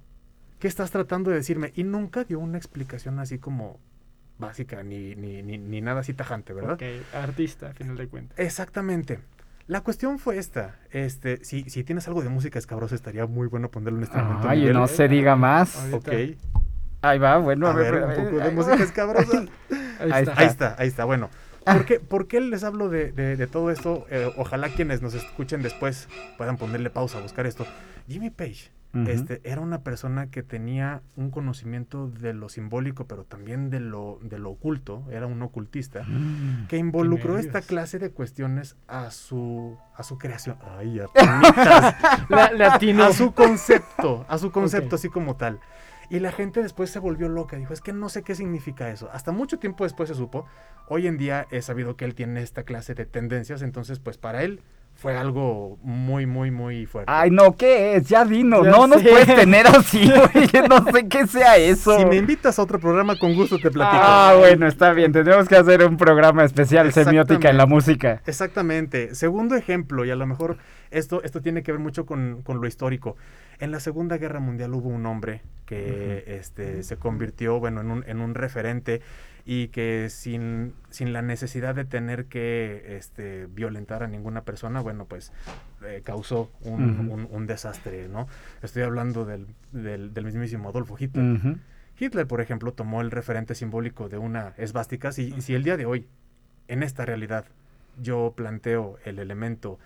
[0.59, 1.71] ¿Qué estás tratando de decirme?
[1.75, 3.79] Y nunca dio una explicación así como
[4.37, 6.73] básica ni, ni, ni, ni nada así tajante, ¿verdad?
[6.73, 6.83] Ok,
[7.13, 8.37] artista, a final de cuentas.
[8.39, 9.19] Exactamente.
[9.71, 10.75] La cuestión fue esta.
[10.91, 14.23] Este, si, si tienes algo de música escabrosa, estaría muy bueno ponerlo en este Ay,
[14.25, 14.49] momento.
[14.49, 15.87] Ay, no se diga más.
[15.93, 16.09] Ok.
[17.01, 19.45] Ahí va, bueno, a, a ver, ver, un poco de música escabrosa.
[20.01, 20.33] ahí, está.
[20.35, 21.29] ahí está, ahí está, bueno.
[21.63, 24.05] ¿Por qué, ¿Por qué, les hablo de, de, de todo esto?
[24.09, 27.65] Eh, ojalá quienes nos escuchen después puedan ponerle pausa a buscar esto.
[28.09, 29.09] Jimmy Page uh -huh.
[29.09, 34.19] este, era una persona que tenía un conocimiento de lo simbólico, pero también de lo,
[34.21, 39.77] de lo oculto, era un ocultista, mm, que involucró esta clase de cuestiones a su,
[39.95, 40.57] a su creación.
[40.77, 41.01] Ay,
[42.29, 43.03] la, latino.
[43.03, 44.95] A su concepto, a su concepto okay.
[44.95, 45.59] así como tal.
[46.09, 49.09] Y la gente después se volvió loca, dijo, es que no sé qué significa eso.
[49.13, 50.45] Hasta mucho tiempo después se supo.
[50.89, 54.43] Hoy en día he sabido que él tiene esta clase de tendencias, entonces pues para
[54.43, 54.61] él
[55.01, 57.11] fue algo muy, muy, muy fuerte.
[57.11, 58.07] Ay, no, ¿qué es?
[58.07, 58.63] Ya vino.
[58.63, 58.87] Ya no sé.
[58.89, 60.47] nos puedes tener así, güey.
[60.69, 61.97] No sé qué sea eso.
[61.97, 63.99] Si me invitas a otro programa, con gusto te platico.
[63.99, 65.11] Ah, bueno, está bien.
[65.11, 68.21] Tendremos que hacer un programa especial semiótica en la música.
[68.27, 69.15] Exactamente.
[69.15, 70.57] Segundo ejemplo, y a lo mejor
[70.91, 73.17] esto, esto tiene que ver mucho con, con lo histórico.
[73.57, 76.33] En la Segunda Guerra Mundial hubo un hombre que uh -huh.
[76.35, 79.01] este, se convirtió, bueno, en un, en un referente
[79.45, 85.05] y que sin, sin la necesidad de tener que este, violentar a ninguna persona, bueno,
[85.05, 85.31] pues
[85.85, 87.11] eh, causó un, uh -huh.
[87.11, 88.27] un, un, desastre, ¿no?
[88.61, 91.25] Estoy hablando del, del, del mismísimo Adolfo Hitler.
[91.25, 91.57] Uh -huh.
[91.99, 95.11] Hitler, por ejemplo, tomó el referente simbólico de una esvástica.
[95.11, 96.07] Si, si el día de hoy,
[96.67, 97.45] en esta realidad,
[98.01, 99.77] yo planteo el elemento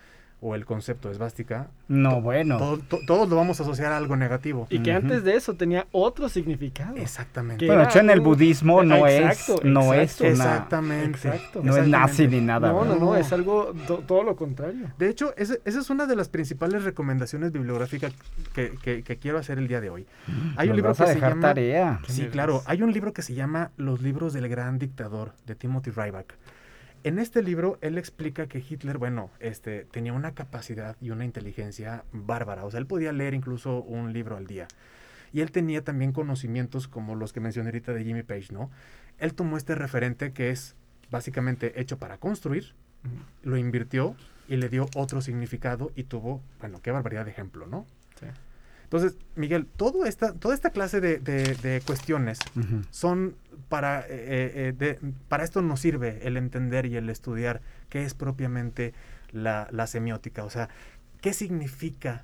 [0.47, 1.69] o el concepto esvástica.
[1.87, 2.57] No, bueno.
[2.59, 4.67] Todo, to, todos lo vamos a asociar a algo negativo.
[4.69, 4.97] Y que uh -huh.
[4.97, 6.95] antes de eso tenía otro significado.
[6.97, 7.65] Exactamente.
[7.65, 10.25] Bueno, hecho en el budismo no exacto, es no exacto.
[10.25, 11.27] es una, Exactamente.
[11.27, 11.61] Exacto.
[11.63, 12.71] No es nazi ni nada.
[12.71, 14.93] No, no, no, es algo to, todo lo contrario.
[14.99, 18.13] De hecho, ese, esa es una de las principales recomendaciones bibliográficas
[18.53, 20.05] que, que, que quiero hacer el día de hoy.
[20.57, 21.99] Hay un libro que se llama tarea.
[22.07, 25.89] Sí, claro, hay un libro que se llama Los libros del gran dictador de Timothy
[25.89, 26.35] Ryback.
[27.05, 32.03] En este libro él explica que Hitler, bueno, este, tenía una capacidad y una inteligencia
[32.11, 32.65] bárbara.
[32.65, 34.67] O sea, él podía leer incluso un libro al día.
[35.31, 38.71] Y él tenía también conocimientos como los que mencioné ahorita de Jimmy Page, ¿no?
[39.19, 40.75] Él tomó este referente que es
[41.11, 43.49] básicamente hecho para construir, uh -huh.
[43.51, 44.15] lo invirtió
[44.47, 47.85] y le dio otro significado y tuvo, bueno, qué barbaridad de ejemplo, ¿no?
[48.19, 48.25] Sí.
[48.85, 52.85] Entonces, Miguel, todo esta, toda esta clase de, de, de cuestiones uh -huh.
[52.91, 53.35] son
[53.67, 58.13] para, eh, eh, de, para esto nos sirve el entender y el estudiar qué es
[58.13, 58.93] propiamente
[59.31, 60.69] la, la, semiótica, o sea,
[61.21, 62.23] qué significa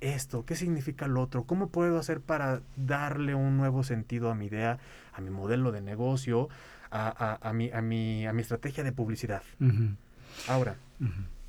[0.00, 0.44] esto?
[0.44, 1.44] ¿Qué significa lo otro?
[1.44, 4.78] ¿Cómo puedo hacer para darle un nuevo sentido a mi idea,
[5.12, 6.48] a mi modelo de negocio,
[6.90, 9.42] a, a, mi, a, mi, a mi estrategia de publicidad?
[10.48, 10.76] Ahora,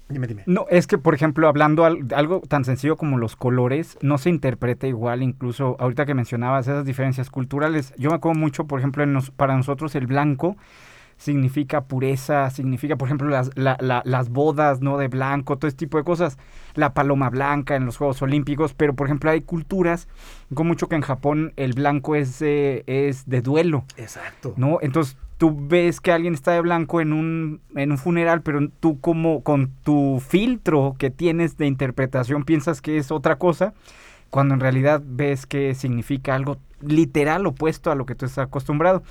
[0.09, 0.43] dime, dime.
[0.45, 4.87] No, es que, por ejemplo, hablando algo tan sencillo como los colores, no se interpreta
[4.87, 7.93] igual, incluso ahorita que mencionabas esas diferencias culturales.
[7.97, 10.57] Yo me acuerdo mucho, por ejemplo, en para nosotros el blanco
[11.17, 14.97] significa pureza, significa, por ejemplo, las, las bodas, ¿no?
[14.97, 16.37] De blanco, todo este tipo de cosas.
[16.75, 20.07] La paloma blanca en los Juegos Olímpicos, pero, por ejemplo, hay culturas,
[20.53, 23.85] como mucho que en Japón el blanco es, es de duelo.
[23.95, 24.53] Exacto.
[24.57, 24.79] ¿No?
[24.81, 28.99] Entonces, tú ves que alguien está de blanco en un, en un funeral, pero tú
[28.99, 33.73] como con tu filtro que tienes de interpretación piensas que es otra cosa,
[34.29, 39.03] cuando en realidad ves que significa algo literal opuesto a lo que tú estás acostumbrado.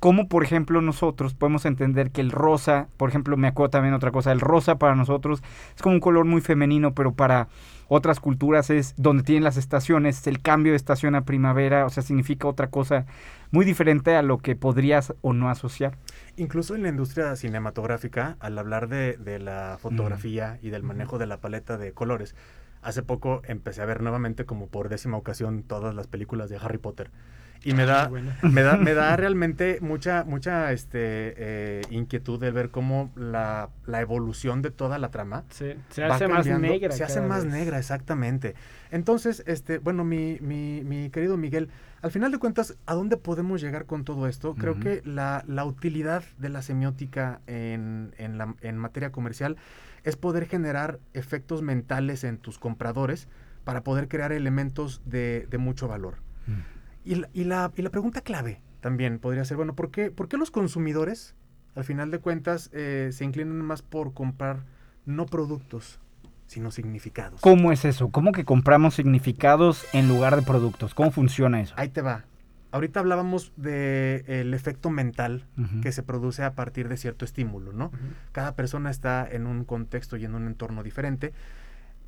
[0.00, 4.12] Como por ejemplo nosotros podemos entender que el rosa, por ejemplo me acuerdo también otra
[4.12, 5.42] cosa, el rosa para nosotros
[5.74, 7.48] es como un color muy femenino, pero para
[7.88, 12.04] otras culturas es donde tienen las estaciones, el cambio de estación a primavera, o sea,
[12.04, 13.06] significa otra cosa
[13.50, 15.98] muy diferente a lo que podrías o no asociar.
[16.36, 21.26] Incluso en la industria cinematográfica, al hablar de, de la fotografía y del manejo de
[21.26, 22.34] la paleta de colores,
[22.82, 26.78] hace poco empecé a ver nuevamente como por décima ocasión todas las películas de Harry
[26.78, 27.10] Potter
[27.64, 28.08] y me da,
[28.42, 34.00] me da, me da realmente mucha, mucha este, eh, inquietud de ver cómo la, la,
[34.00, 36.92] evolución de toda la trama se hace más negra.
[36.92, 38.54] Se hace más negra, exactamente.
[38.90, 41.68] Entonces, este, bueno, mi, mi, mi, querido Miguel,
[42.00, 44.54] al final de cuentas, ¿a dónde podemos llegar con todo esto?
[44.54, 49.56] Creo que la, la, utilidad de la semiótica en, en, la, en materia comercial
[50.04, 53.28] es poder generar efectos mentales en tus compradores
[53.64, 56.18] para poder crear elementos de, de mucho valor.
[57.04, 60.28] Y la, y la, y la pregunta clave también podría ser, bueno, ¿por qué, por
[60.28, 61.34] qué los consumidores,
[61.74, 64.64] al final de cuentas, eh, se inclinan más por comprar
[65.04, 66.00] no productos,
[66.48, 67.40] sino significados?
[67.40, 68.10] ¿Cómo es eso?
[68.10, 70.94] ¿Cómo que compramos significados en lugar de productos?
[70.94, 71.74] ¿Cómo funciona eso?
[71.76, 72.24] Ahí te va.
[72.70, 75.46] Ahorita hablábamos del el efecto mental
[75.80, 77.92] que se produce a partir de cierto estímulo, ¿no?
[78.32, 81.32] Cada persona está en un contexto y en un entorno diferente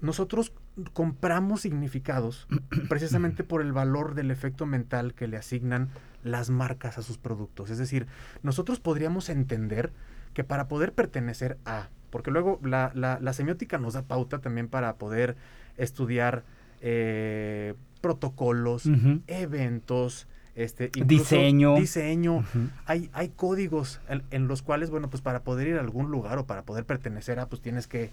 [0.00, 0.52] nosotros
[0.92, 2.48] compramos significados
[2.88, 5.90] precisamente por el valor del efecto mental que le asignan
[6.24, 7.70] las marcas a sus productos.
[7.70, 8.06] Es decir,
[8.42, 9.92] nosotros podríamos entender
[10.34, 14.94] que para poder pertenecer a, porque luego la, la, semiótica nos da pauta también para
[14.96, 15.36] poder
[15.76, 16.44] estudiar
[16.80, 18.88] eh, protocolos,
[19.26, 21.76] eventos, este, diseño.
[21.76, 22.44] Diseño.
[22.86, 26.38] hay, hay códigos en, en, los cuales, bueno, pues para poder ir a algún lugar
[26.38, 28.10] o para poder pertenecer a, pues tienes que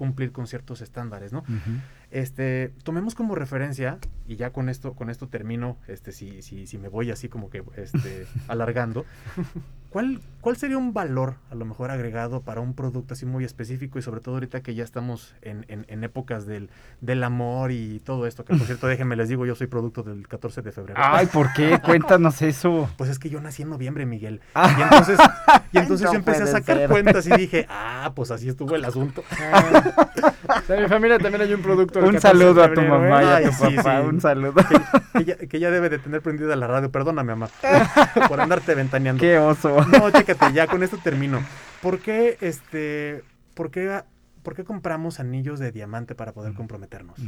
[0.00, 1.44] cumplir con ciertos estándares, ¿no?
[2.10, 3.98] Este, tomemos como referencia,
[4.30, 7.50] y ya con esto, con esto termino, este, si, si, si me voy así como
[7.50, 9.04] que este, alargando,
[9.90, 13.98] ¿cuál, ¿cuál sería un valor a lo mejor agregado para un producto así muy específico
[13.98, 18.26] y sobre todo ahorita que ya estamos en, en, épocas del, del amor y todo
[18.26, 21.00] esto, que por cierto, déjenme les digo, yo soy producto del 14 de febrero.
[21.02, 21.80] Ay, ¿por qué?
[21.84, 22.88] Cuéntanos eso.
[22.96, 24.40] Pues es que yo nací en noviembre, Miguel.
[24.54, 24.76] Ah.
[24.78, 25.18] Y entonces,
[25.72, 29.24] y entonces yo empecé a sacar cuentas y dije, ah, pues así estuvo el asunto.
[30.68, 33.76] En mi familia también hay un producto un saludo a tu mamá y a tu
[33.76, 34.00] papá.
[34.02, 34.54] Un saludo.
[35.48, 36.90] Que, ya, debe de tener prendida la radio.
[36.90, 37.50] Perdóname, mamá.
[38.28, 39.20] por andarte ventaneando.
[39.20, 39.84] Qué oso.
[39.86, 41.42] No, chécate, ya con esto termino.
[41.82, 43.22] ¿Por qué, este,
[43.54, 44.02] por qué,
[44.42, 47.18] por qué compramos anillos de diamante para poder comprometernos?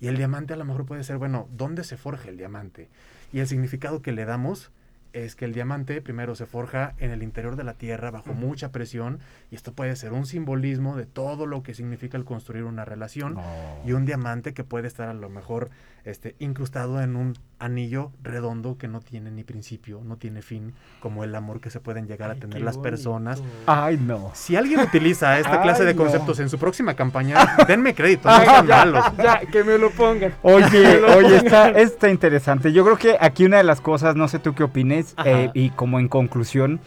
[0.00, 2.88] Y el diamante a lo mejor puede ser, bueno, ¿dónde se forja el diamante?
[3.32, 4.70] Y el significado que le damos
[5.12, 8.72] es que el diamante primero se forja en el interior de la Tierra bajo mucha
[8.72, 12.84] presión y esto puede ser un simbolismo de todo lo que significa el construir una
[12.84, 13.36] relación
[13.84, 15.70] y un diamante que puede estar a lo mejor
[16.04, 21.24] este, incrustado en un anillo redondo que no tiene ni principio, no tiene fin, como
[21.24, 23.42] el amor que se pueden llegar a tener las personas.
[23.66, 24.30] Ay, no.
[24.34, 27.36] Si alguien utiliza esta clase de conceptos en su próxima campaña,
[27.68, 29.04] denme crédito, no sean malos.
[29.18, 30.34] Ya, que me lo pongan.
[30.42, 32.72] Oye, oye, está, está interesante.
[32.72, 35.70] Yo creo que aquí una de las cosas, no sé tú qué opines, eh, y
[35.70, 36.80] como en conclusión,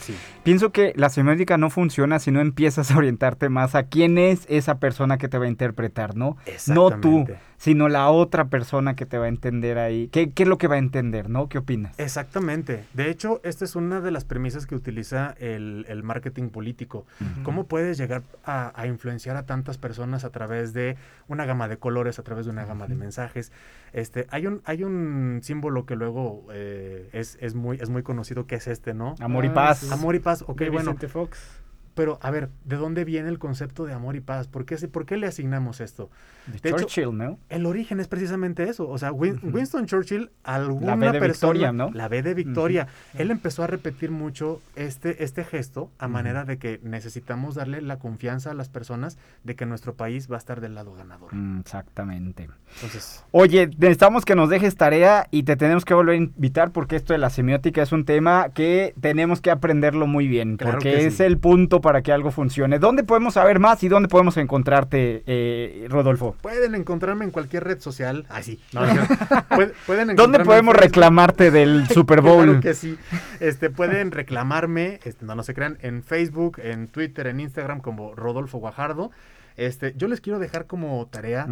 [0.44, 4.46] pienso que la semiótica no funciona si no empiezas a orientarte más a quién es
[4.50, 6.38] esa persona que te va a interpretar, ¿no?
[6.68, 7.28] No tú
[7.62, 10.08] sino la otra persona que te va a entender ahí.
[10.08, 11.48] ¿Qué, es lo que va a entender, no?
[11.48, 11.94] ¿Qué opinas?
[12.00, 12.86] Exactamente.
[12.96, 17.06] De hecho, esta es una de las premisas que utiliza el, marketing político.
[17.44, 20.98] ¿Cómo puedes llegar a, influenciar a tantas personas a través de
[21.28, 23.52] una gama de colores, a través de una gama de mensajes?
[23.94, 28.56] Este, hay un, hay un símbolo que luego eh, es, muy, es muy conocido que
[28.56, 29.14] es este, ¿no?
[29.20, 29.92] Amor y paz.
[29.92, 30.96] Amor y paz, ok, bueno.
[31.08, 31.62] Fox.
[31.94, 34.48] Pero a ver, ¿de dónde viene el concepto de amor y paz?
[34.48, 36.10] ¿Por qué, por qué le asignamos esto?
[36.48, 37.38] De, Churchill, ¿no?
[37.50, 38.90] El origen es precisamente eso.
[38.90, 41.92] O sea, Winston Churchill, alguna la B de persona, Victoria, ¿no?
[41.92, 42.88] La B de Victoria.
[43.14, 48.00] Él empezó a repetir mucho este, este gesto a manera de que necesitamos darle la
[48.00, 51.34] confianza a las personas de que nuestro país va a estar del lado ganador.
[51.34, 52.50] Mm, exactamente.
[52.76, 56.96] Entonces, Oye, necesitamos que nos dejes tarea y te tenemos que volver a invitar porque
[56.96, 60.92] esto de la semiótica es un tema que tenemos que aprenderlo muy bien, Claro porque
[60.92, 62.80] que es el punto para que algo funcione.
[62.80, 66.36] ¿Dónde podemos saber más y dónde podemos encontrarte, eh, Rodolfo?
[66.42, 68.26] pueden encontrarme en cualquier red social.
[68.30, 68.60] Ah, sí.
[68.74, 69.02] No, no, no.
[69.50, 72.46] Pueden- pueden ¿Dónde podemos reclamarte del Super Bowl?
[72.46, 72.98] Claro que sí.
[73.40, 78.16] Este, pueden reclamarme, este, no, no se crean, en Facebook, en Twitter, en Instagram como
[78.16, 79.12] Rodolfo Guajardo.
[79.58, 81.46] Este, yo les quiero dejar como tarea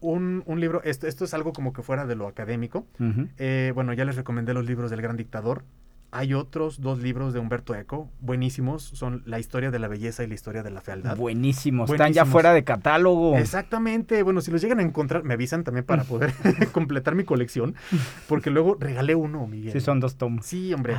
[0.00, 2.86] un, un libro, esto, esto es algo como que fuera de lo académico.
[3.38, 5.62] Eh, bueno, ya les recomendé los libros del Gran Dictador.
[6.14, 10.26] Hay otros dos libros de Humberto Eco, buenísimos, son La historia de la belleza y
[10.26, 11.16] la historia de la fealdad.
[11.16, 13.38] Buenísimos, están ya fuera de catálogo.
[13.38, 16.34] Exactamente, bueno, si los llegan a encontrar, me avisan también para poder
[16.72, 17.74] completar mi colección,
[18.28, 19.72] porque luego regalé uno, Miguel.
[19.72, 20.44] Sí, son dos tomos.
[20.44, 20.96] Sí, hombre.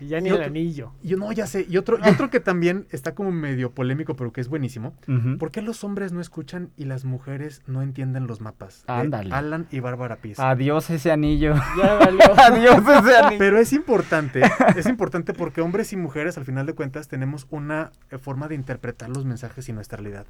[0.00, 0.92] Y ya ni Y el otro- anillo.
[1.02, 1.66] Yo no, ya sé.
[1.68, 4.94] Y otro, y otro que también está como medio polémico, pero que es buenísimo.
[5.06, 5.36] Ujú.
[5.36, 8.84] ¿Por qué los hombres no escuchan y las mujeres no entienden los mapas?
[8.86, 9.30] Ándale.
[9.34, 10.40] Alan y Bárbara Piz.
[10.40, 11.54] Adiós ese anillo.
[11.76, 12.20] Ya valió.
[12.38, 13.38] Adiós ese anillo.
[13.38, 14.40] Pero es importante,
[14.76, 18.54] es importante porque hombres y mujeres, al final de cuentas, tenemos una eh, forma de
[18.54, 20.26] interpretar los mensajes y nuestra realidad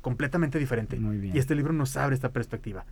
[0.00, 1.00] completamente diferente.
[1.00, 1.34] Muy bien.
[1.34, 2.84] Y este libro nos abre esta perspectiva.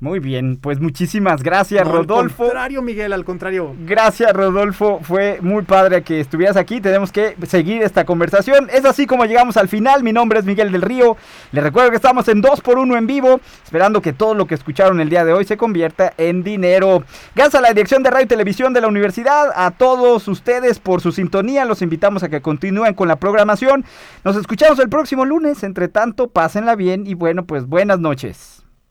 [0.00, 2.44] Muy bien, pues muchísimas gracias, No, Rodolfo.
[2.44, 3.74] Al contrario, Miguel, al contrario.
[3.84, 5.00] Gracias, Rodolfo.
[5.02, 6.80] Fue muy padre que estuvieras aquí.
[6.80, 8.68] Tenemos que seguir esta conversación.
[8.72, 10.04] Es así como llegamos al final.
[10.04, 11.16] Mi nombre es Miguel del Río.
[11.50, 15.08] Les recuerdo que estamos en 2x1 en vivo, esperando que todo lo que escucharon el
[15.08, 17.02] día de hoy se convierta en dinero.
[17.34, 21.00] Gracias a la dirección de radio y televisión de la universidad, a todos ustedes por
[21.00, 21.64] su sintonía.
[21.64, 23.84] Los invitamos a que continúen con la programación.
[24.22, 25.64] Nos escuchamos el próximo lunes.
[25.64, 28.57] Entre tanto, pásenla bien y bueno, pues buenas noches.